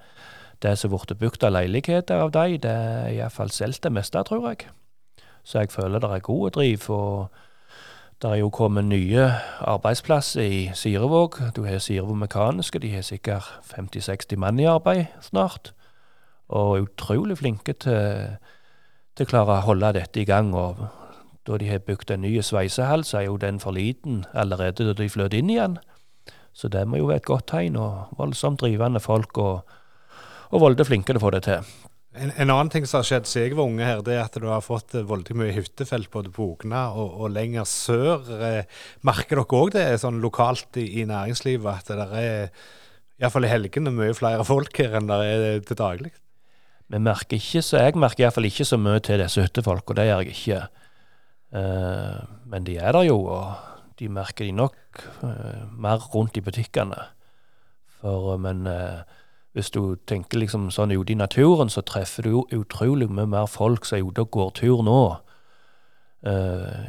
det 0.65 0.75
som 0.81 0.93
ble 0.93 1.17
bygd 1.19 1.45
av 1.47 1.55
leiligheter 1.55 2.25
av 2.25 2.33
de, 2.35 2.59
det 2.65 2.73
er 2.73 3.11
iallfall 3.17 3.53
solgt 3.55 3.85
det 3.85 3.95
meste, 3.95 4.23
tror 4.29 4.51
jeg. 4.51 4.69
Så 5.49 5.63
jeg 5.63 5.73
føler 5.73 6.03
det 6.03 6.11
er 6.13 6.25
god 6.25 6.51
driv. 6.59 6.91
og 6.93 7.29
det 8.23 8.31
er 8.31 8.41
jo 8.43 8.51
kommet 8.51 8.85
nye 8.85 9.31
arbeidsplasser 9.61 10.43
i 10.43 10.71
Sirevåg. 10.75 11.39
Du 11.57 11.65
har 11.65 11.79
Sirevåg 11.79 12.17
Mekaniske, 12.19 12.79
de 12.79 12.91
har 12.91 13.03
sikkert 13.07 13.47
50-60 13.73 14.37
mann 14.37 14.59
i 14.61 14.67
arbeid 14.67 15.07
snart 15.23 15.73
og 16.49 16.77
er 16.77 16.87
utrolig 16.87 17.39
flinke 17.39 17.73
til, 17.73 18.37
til 19.17 19.27
å 19.27 19.31
klare 19.31 19.59
å 19.59 19.67
holde 19.69 19.93
dette 19.99 20.23
i 20.23 20.29
gang. 20.29 20.55
og 20.55 20.81
Da 21.47 21.59
de 21.61 21.69
har 21.69 21.85
bygd 21.85 22.11
en 22.11 22.25
ny 22.25 22.41
sveisehall, 22.43 23.05
så 23.05 23.19
er 23.19 23.29
jo 23.29 23.37
den 23.37 23.61
for 23.61 23.77
liten 23.77 24.25
allerede 24.35 24.89
da 24.89 24.97
de 24.97 25.09
fløt 25.09 25.37
inn 25.37 25.51
igjen. 25.53 25.79
Så 26.53 26.69
det 26.69 26.87
må 26.89 26.97
jo 26.97 27.11
være 27.11 27.23
et 27.23 27.29
godt 27.29 27.47
tegn. 27.53 27.77
og 27.77 28.17
Voldsomt 28.19 28.61
drivende 28.61 29.01
folk, 29.01 29.39
og, 29.39 29.61
og 30.51 30.61
volde 30.61 30.85
flinke 30.85 31.13
til 31.13 31.21
å 31.21 31.27
få 31.27 31.31
det 31.37 31.45
til. 31.47 31.69
En, 32.19 32.33
en, 32.35 32.51
annen 32.51 32.71
ting 32.73 32.87
som 32.89 33.01
har 33.01 33.07
skjedd 33.07 33.29
siden 33.29 33.47
jeg 33.47 33.57
var 33.59 33.69
unge 33.69 33.87
her, 33.87 34.01
det 34.07 34.17
er 34.17 34.25
at 34.25 34.37
du 34.41 34.47
har 34.51 34.65
fått 34.65 34.97
voldelig 35.07 35.37
mye 35.39 35.55
hyttefelt 35.55 36.11
både 36.11 36.33
på 36.35 36.51
Ogna 36.55 36.89
og, 36.91 37.13
og, 37.21 37.29
lenger 37.35 37.67
sør. 37.69 38.25
Eh, 38.35 38.81
merker 39.07 39.39
dere 39.39 39.59
òg 39.61 39.75
det 39.77 39.85
sånn 40.03 40.19
lokalt 40.23 40.79
i, 40.81 40.87
i, 41.01 41.05
næringslivet, 41.09 41.85
at 41.85 41.93
det 41.93 42.23
er 42.23 42.49
iallfall 43.19 43.47
i 43.47 43.53
helgene 43.53 43.93
mye 43.95 44.17
flere 44.19 44.47
folk 44.47 44.81
her 44.83 44.97
enn 44.99 45.11
det 45.11 45.19
er 45.27 45.63
til 45.69 45.79
daglig? 45.79 46.13
Vi 46.89 47.01
merker 47.05 47.37
ikke, 47.37 47.63
så 47.63 47.83
Jeg 47.85 47.99
merker 48.01 48.27
iallfall 48.27 48.49
ikke 48.49 48.67
så 48.67 48.79
mye 48.81 49.03
til 49.05 49.21
disse 49.23 49.45
hyttefolka, 49.45 49.95
det 49.99 50.09
gjør 50.09 50.25
jeg 50.25 50.35
ikke. 50.35 50.61
Uh, 51.49 52.19
men 52.49 52.65
de 52.65 52.79
er 52.81 52.93
der 52.97 53.07
jo, 53.09 53.21
og 53.29 53.97
de 54.01 54.09
merker 54.13 54.49
de 54.49 54.57
nok 54.57 55.05
mer 55.77 56.03
rundt 56.15 56.37
i 56.37 56.45
butikkene. 56.45 56.99
For, 58.01 58.35
uh, 58.35 58.41
men 58.41 58.65
hvis 59.59 59.73
du 59.75 59.97
tenker 60.07 60.39
liksom 60.39 60.69
sånn 60.71 60.95
ute 60.95 61.13
i 61.13 61.19
naturen, 61.19 61.71
så 61.73 61.83
treffer 61.83 62.23
du 62.23 62.31
jo 62.31 62.45
utrolig 62.61 63.09
mye 63.11 63.27
mer 63.27 63.49
folk 63.51 63.89
som 63.89 63.99
er 63.99 64.07
ute 64.07 64.23
og 64.23 64.31
går 64.37 64.53
tur 64.61 64.85
nå, 64.87 65.01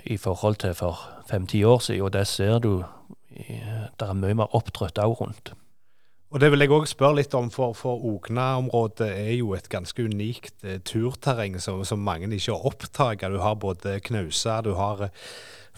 i 0.10 0.18
forhold 0.18 0.60
til 0.62 0.74
for 0.78 1.02
fem-ti 1.30 1.64
år 1.66 1.82
siden. 1.86 2.06
Og 2.06 2.14
det 2.14 2.28
ser 2.28 2.60
du 2.60 2.84
Det 3.30 4.04
er 4.04 4.18
mye 4.18 4.36
mer 4.36 4.56
opptrøtt 4.58 4.98
òg 5.00 5.22
rundt. 5.22 5.52
Og 6.30 6.38
det 6.38 6.52
vil 6.54 6.62
jeg 6.62 6.70
òg 6.76 6.84
spørre 6.86 7.18
litt 7.18 7.34
om, 7.34 7.48
for, 7.50 7.74
for 7.74 8.04
Ogna-området 8.06 9.08
er 9.10 9.32
jo 9.34 9.56
et 9.58 9.70
ganske 9.72 10.04
unikt 10.06 10.62
eh, 10.62 10.78
turterreng 10.86 11.58
som, 11.58 11.82
som, 11.88 12.04
mange 12.06 12.30
ikke 12.30 12.54
har 12.54 12.68
oppdaga. 12.70 13.32
Du 13.34 13.40
har 13.42 13.58
både 13.58 13.96
knauser, 14.06 14.62
du 14.68 14.76
har 14.78 15.08
eh, 15.08 15.16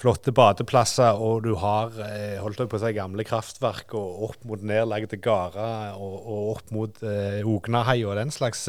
flotte 0.01 0.33
badeplasser, 0.35 1.15
og 1.15 1.45
du 1.45 1.53
har 1.61 1.95
eh, 2.03 2.35
holdt 2.43 2.65
på 2.67 2.79
å 2.79 2.83
si, 2.83 2.91
gamle 2.97 3.23
kraftverk 3.27 3.95
og 3.95 4.27
opp 4.27 4.43
mot 4.49 4.67
nedlagte 4.67 5.21
gårder 5.23 5.95
og, 5.95 6.17
og, 6.19 6.43
opp 6.57 6.75
mot 6.75 7.03
eh, 7.07 7.39
Ognahei 7.47 8.01
og 8.03 8.19
den 8.19 8.35
slags. 8.35 8.67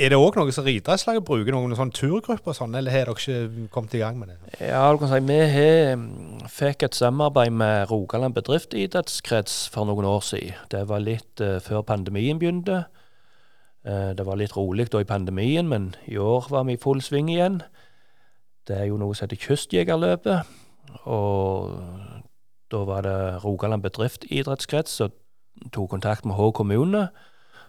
Er 0.00 0.08
det 0.08 0.16
òg 0.16 0.38
noe 0.38 0.52
som 0.56 0.64
Ridrettslaget 0.64 1.24
bruker, 1.28 1.52
noen 1.52 1.74
sånn 1.76 1.90
turgrupper 1.92 2.54
og 2.54 2.56
sånn, 2.56 2.72
eller 2.78 2.94
har 2.94 3.10
dere 3.10 3.18
ikke 3.20 3.66
kommet 3.74 3.92
i 3.92 4.00
gang 4.00 4.16
med 4.16 4.30
det? 4.30 4.38
Ja, 4.64 4.86
du 4.88 4.96
kan 5.02 5.10
si 5.10 5.18
Vi 5.20 5.36
har, 5.52 5.96
mm, 5.96 6.46
fikk 6.48 6.84
et 6.86 6.94
samarbeid 6.96 7.52
med 7.52 7.90
Rogaland 7.90 8.32
bedriftsidrettskrets 8.32 9.68
for 9.68 9.84
noen 9.84 10.08
år 10.08 10.22
siden. 10.24 10.56
Det 10.70 10.88
var 10.88 11.04
litt 11.04 11.40
uh, 11.44 11.60
før 11.60 11.82
pandemien 11.82 12.38
begynte. 12.40 12.86
Uh, 13.84 14.14
det 14.16 14.24
var 14.24 14.36
litt 14.40 14.56
rolig 14.56 14.88
da 14.88 15.02
i 15.02 15.04
pandemien, 15.04 15.68
men 15.68 15.94
i 16.08 16.16
år 16.16 16.48
var 16.48 16.64
vi 16.64 16.72
i 16.72 16.80
full 16.80 17.02
sving 17.02 17.28
igjen. 17.28 17.60
Det 18.66 18.78
er 18.78 18.88
jo 18.88 18.96
noe 18.96 19.12
som 19.12 19.28
heter 19.28 19.44
Kystjegerløpet. 19.44 20.48
Og 21.04 21.76
da 22.72 22.84
var 22.88 23.04
det 23.04 23.44
Rogaland 23.44 23.84
bedriftsidrettskrets 23.84 24.96
som 25.02 25.12
tok 25.70 25.90
kontakt 25.90 26.24
med 26.24 26.36
Hå 26.40 26.50
kommune 26.56 27.10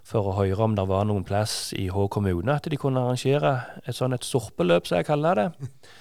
for 0.03 0.29
å 0.29 0.37
høre 0.41 0.65
om 0.65 0.75
det 0.75 0.85
var 0.89 1.07
noen 1.07 1.25
plass 1.27 1.71
i 1.79 1.87
Hå 1.93 2.09
kommune 2.11 2.57
at 2.57 2.67
de 2.69 2.79
kunne 2.79 3.01
arrangere 3.01 3.55
et 3.87 3.95
sånn 3.95 4.15
et 4.15 4.27
sorpeløp, 4.27 4.87
som 4.87 4.99
jeg 4.99 5.09
kaller 5.11 5.43
det. 5.43 5.51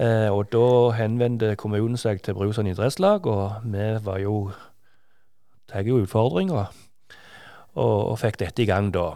Eh, 0.00 0.30
og 0.32 0.46
da 0.48 0.94
henvendte 0.96 1.48
kommunen 1.60 1.98
seg 1.98 2.22
til 2.24 2.36
Brusand 2.38 2.70
idrettslag, 2.70 3.26
og 3.28 3.66
vi 3.68 3.88
var 4.00 4.20
jo 4.22 4.36
tar 5.68 5.84
jo 5.84 5.98
utfordringa. 6.00 6.62
Og, 7.74 7.96
og, 8.10 8.14
fikk 8.22 8.38
dette 8.40 8.64
i 8.64 8.68
gang 8.70 8.88
da. 8.94 9.10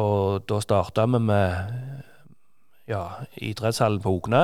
Og 0.00 0.44
da 0.48 0.58
starta 0.64 1.06
vi 1.06 1.20
med 1.28 1.54
ja, 2.90 3.04
idrettshallen 3.36 4.02
på 4.02 4.16
Ogna. 4.16 4.42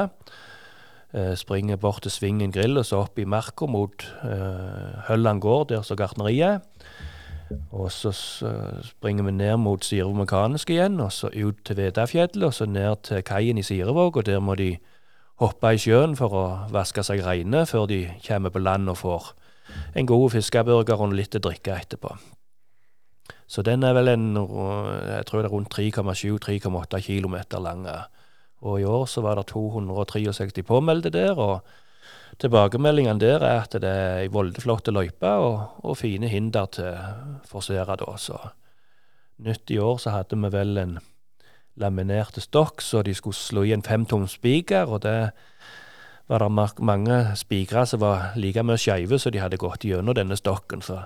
Eh, 1.10 1.34
springer 1.34 1.80
bort 1.80 2.04
til 2.04 2.14
Svingen 2.14 2.54
grill 2.54 2.78
og 2.78 2.86
så 2.86 3.02
opp 3.02 3.18
i 3.18 3.26
marka 3.26 3.66
mot 3.66 4.04
eh, 4.22 5.00
Hølland 5.08 5.42
gård, 5.42 5.72
der 5.72 5.82
så 5.82 5.98
gartneriet 5.98 6.62
og 7.70 7.90
så 7.92 8.12
springer 8.84 9.26
vi 9.26 9.32
ned 9.34 9.56
mot 9.62 9.84
Sirevåg 9.84 10.16
Mekanisk 10.22 10.70
igjen, 10.70 11.00
og 11.00 11.12
så 11.12 11.30
ut 11.34 11.64
til 11.64 11.76
Vedafjellet, 11.76 12.44
og 12.46 12.54
så 12.54 12.66
ned 12.66 13.02
til 13.06 13.22
kaien 13.26 13.58
i 13.58 13.64
Sirevåg. 13.66 14.16
Og 14.16 14.26
der 14.26 14.40
må 14.40 14.54
de 14.54 14.76
hoppe 15.40 15.74
i 15.74 15.80
sjøen 15.80 16.16
for 16.18 16.36
å 16.36 16.44
vaske 16.72 17.02
seg 17.06 17.22
reine 17.24 17.64
før 17.66 17.88
de 17.90 18.04
kommer 18.26 18.52
på 18.52 18.62
land 18.62 18.90
og 18.92 19.00
får 19.00 19.32
en 19.96 20.06
god 20.06 20.30
fiskeburger 20.34 21.00
og 21.00 21.14
litt 21.14 21.36
å 21.38 21.42
drikke 21.42 21.76
etterpå. 21.78 22.14
Så 23.50 23.62
den 23.66 23.82
er 23.82 23.94
vel 23.96 24.12
en 24.12 24.28
jeg 24.36 25.26
tror 25.26 25.42
det 25.42 25.48
er 25.48 25.54
rundt 25.54 25.74
3,7-3,8 25.74 27.00
km 27.02 27.36
lang. 27.58 27.86
Og 28.62 28.80
i 28.80 28.86
år 28.86 29.06
så 29.10 29.24
var 29.24 29.40
det 29.40 29.48
263 29.50 30.62
påmeldte 30.66 31.10
der. 31.10 31.38
og 31.38 31.64
Tilbakemeldingene 32.40 33.20
der 33.20 33.42
er 33.44 33.66
at 33.66 33.75
det 33.77 33.85
er 33.88 34.23
ei 34.23 34.31
veldig 34.33 34.62
flott 34.64 34.88
løype 34.88 35.29
og, 35.44 35.83
og, 35.85 35.96
fine 36.01 36.29
hinder 36.29 36.70
til 36.73 36.96
forsere, 37.44 37.96
da. 38.01 38.16
Så 38.16 38.38
nytt 39.44 39.70
i 39.70 39.79
år 39.79 39.99
så 40.01 40.14
hadde 40.14 40.38
vi 40.40 40.53
vel 40.53 40.79
en 40.81 40.99
laminerte 41.81 42.40
stokk, 42.40 42.81
så 42.81 43.03
de 43.03 43.14
skulle 43.14 43.37
slå 43.37 43.64
i 43.68 43.75
en 43.77 43.85
femtom 43.85 44.27
spiker, 44.29 44.88
og 44.88 45.03
det 45.05 45.31
var 46.31 46.44
det 46.44 46.81
mange 46.81 47.18
spikere 47.37 47.87
som 47.87 48.01
var 48.01 48.33
like 48.37 48.62
mye 48.62 48.79
skeive 48.79 49.18
så 49.18 49.31
de 49.31 49.40
hadde 49.42 49.59
gått 49.59 49.85
gjennom 49.85 50.14
denne 50.14 50.37
stokken. 50.38 50.83
Så 50.83 51.03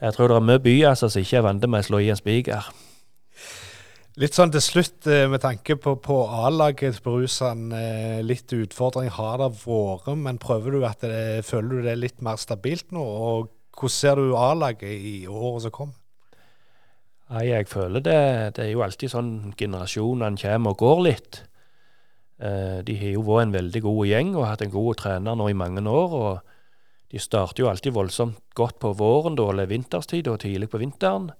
jeg 0.00 0.14
tror 0.14 0.30
det 0.30 0.36
er 0.36 0.46
mye 0.46 0.62
byer 0.62 0.92
altså, 0.92 1.08
som 1.10 1.20
ikke 1.24 1.40
er 1.40 1.46
vant 1.48 1.66
med 1.66 1.82
å 1.82 1.88
slå 1.88 2.00
i 2.00 2.10
en 2.12 2.20
spiker. 2.20 2.70
Litt 4.18 4.34
sånn 4.34 4.50
til 4.50 4.62
slutt, 4.64 5.06
eh, 5.06 5.28
med 5.30 5.38
tanke 5.44 5.76
på, 5.78 5.92
på 6.02 6.14
A-laget 6.26 6.96
på 7.04 7.12
Rusan. 7.20 7.68
Eh, 7.70 8.18
litt 8.26 8.50
utfordring 8.50 9.06
har 9.14 9.38
det 9.38 9.52
vært, 9.62 10.08
men 10.18 10.40
prøver 10.42 10.74
du 10.74 10.86
at 10.86 11.04
det, 11.06 11.44
føler 11.46 11.68
du 11.70 11.84
det 11.84 11.92
er 11.92 12.00
litt 12.02 12.18
mer 12.20 12.40
stabilt 12.42 12.90
nå? 12.90 13.04
Og 13.04 13.52
hvordan 13.78 13.94
ser 13.94 14.18
du 14.18 14.34
A-laget 14.34 14.90
i 14.90 15.28
året 15.30 15.62
som 15.62 15.74
kommer? 15.76 15.94
Nei, 17.30 17.44
jeg 17.52 17.68
føler 17.70 18.02
det, 18.02 18.18
det 18.56 18.64
er 18.64 18.72
jo 18.72 18.82
alltid 18.82 19.12
sånn 19.12 19.30
generasjonene 19.54 20.42
kommer 20.42 20.74
og 20.74 20.82
går 20.82 21.02
litt. 21.06 21.42
Eh, 22.42 22.80
de 22.82 22.96
har 22.98 23.14
jo 23.14 23.22
vært 23.28 23.46
en 23.46 23.54
veldig 23.60 23.82
god 23.84 24.00
gjeng 24.10 24.32
og 24.34 24.48
hatt 24.48 24.64
en 24.66 24.74
god 24.74 24.98
trener 25.04 25.38
nå 25.38 25.46
i 25.52 25.54
mange 25.54 25.84
år. 25.86 26.16
og 26.18 27.14
De 27.14 27.22
starter 27.22 27.62
jo 27.62 27.70
alltid 27.70 27.94
voldsomt 27.94 28.42
godt 28.58 28.80
på 28.82 28.90
våren, 28.98 29.38
da, 29.38 29.46
eller 29.54 29.70
vinterstid 29.70 30.26
og 30.34 30.42
tidlig 30.42 30.72
på 30.74 30.82
vinteren. 30.82 31.30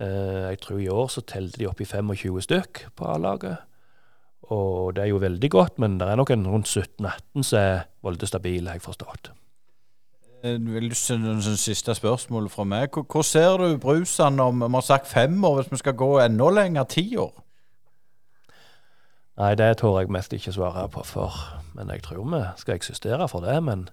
Eh, 0.00 0.48
jeg 0.48 0.60
tror 0.62 0.80
i 0.80 0.88
år 0.88 1.10
så 1.12 1.20
telte 1.20 1.60
de 1.60 1.68
opp 1.68 1.80
i 1.80 1.88
25 1.88 2.40
stykk 2.46 2.86
på 2.96 3.10
A-laget. 3.12 3.56
Og 4.52 4.96
det 4.96 5.04
er 5.04 5.12
jo 5.12 5.20
veldig 5.22 5.50
godt, 5.50 5.78
men 5.78 6.00
det 6.00 6.08
er 6.08 6.16
nok 6.16 6.30
en 6.30 6.46
rundt 6.46 6.68
17-18 6.68 7.42
som 7.42 7.58
er 7.58 7.86
veldig 8.04 8.28
stabile, 8.28 8.68
har 8.68 8.80
jeg 8.80 8.86
forstått. 8.88 9.32
Eh, 10.42 10.58
vil 10.58 10.90
du 10.90 11.16
noen 11.18 11.56
siste 11.56 11.94
spørsmål 11.94 12.48
fra 12.50 12.64
meg. 12.64 12.90
Hvor, 12.90 13.22
ser 13.22 13.56
du 13.56 13.78
Brusan 13.78 14.40
om 14.40 14.64
vi 14.64 14.74
har 14.74 14.86
sagt 14.86 15.06
fem 15.06 15.44
år, 15.44 15.62
hvis 15.62 15.72
vi 15.72 15.82
skal 15.84 15.94
gå 15.94 16.18
enda 16.20 16.50
lenger, 16.50 16.84
ti 16.84 17.16
år? 17.16 17.32
Nei, 19.38 19.54
det 19.54 19.78
tør 19.80 20.00
jeg 20.00 20.10
mest 20.12 20.32
ikke 20.32 20.52
svare 20.52 20.88
på 20.92 21.04
for. 21.04 21.32
Men 21.74 21.88
jeg 21.88 22.02
tror 22.02 22.26
vi 22.28 22.42
skal 22.56 22.74
eksistere 22.74 23.28
for 23.28 23.40
det. 23.40 23.62
Men 23.62 23.88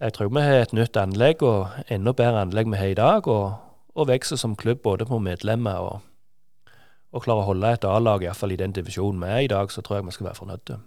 jeg 0.00 0.12
tror 0.12 0.32
vi 0.32 0.40
har 0.40 0.62
et 0.62 0.72
nytt 0.72 0.96
anlegg, 0.96 1.42
og 1.42 1.68
enda 1.88 2.12
bedre 2.12 2.40
anlegg 2.40 2.70
vi 2.70 2.80
har 2.80 2.86
i 2.86 2.98
dag. 2.98 3.28
og 3.28 3.71
og 3.94 4.08
vokser 4.08 4.40
som 4.40 4.56
klubb 4.56 4.82
både 4.82 5.06
på 5.06 5.18
medlemmer 5.18 5.82
og, 5.84 6.00
og 7.12 7.24
klarer 7.24 7.44
å 7.44 7.50
holde 7.50 7.74
et 7.74 7.84
A-lag, 7.84 8.24
iallfall 8.24 8.54
i 8.54 8.60
den 8.60 8.72
divisjonen 8.72 9.20
vi 9.22 9.28
er 9.28 9.44
i 9.44 9.52
dag, 9.52 9.70
så 9.72 9.84
tror 9.84 9.98
jeg 9.98 10.06
vi 10.06 10.16
skal 10.16 10.30
være 10.30 10.40
fornøyde. 10.40 10.78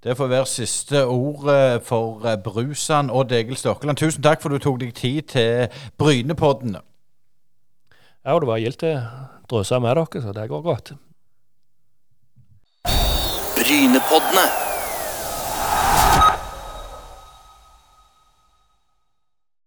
Det 0.00 0.16
får 0.16 0.30
være 0.32 0.46
siste 0.46 1.02
ord 1.04 1.44
for 1.84 2.24
eh, 2.24 2.38
Brusan 2.40 3.10
og 3.10 3.28
Degel 3.30 3.56
Stokkeland. 3.56 3.98
Tusen 4.00 4.22
takk 4.24 4.40
for 4.40 4.48
du 4.48 4.62
tok 4.62 4.80
deg 4.80 4.94
tid 4.96 5.28
til 5.34 5.82
Brynepodden. 6.00 6.78
Ja, 8.24 8.32
og 8.32 8.40
det 8.40 8.48
var 8.48 8.62
gildt 8.62 8.86
å 8.88 8.94
drøse 9.50 9.80
med 9.80 9.96
dere, 10.00 10.24
så 10.24 10.32
det 10.36 10.48
går 10.48 10.64
godt. 10.64 10.92
Brynepoddene. 13.60 14.69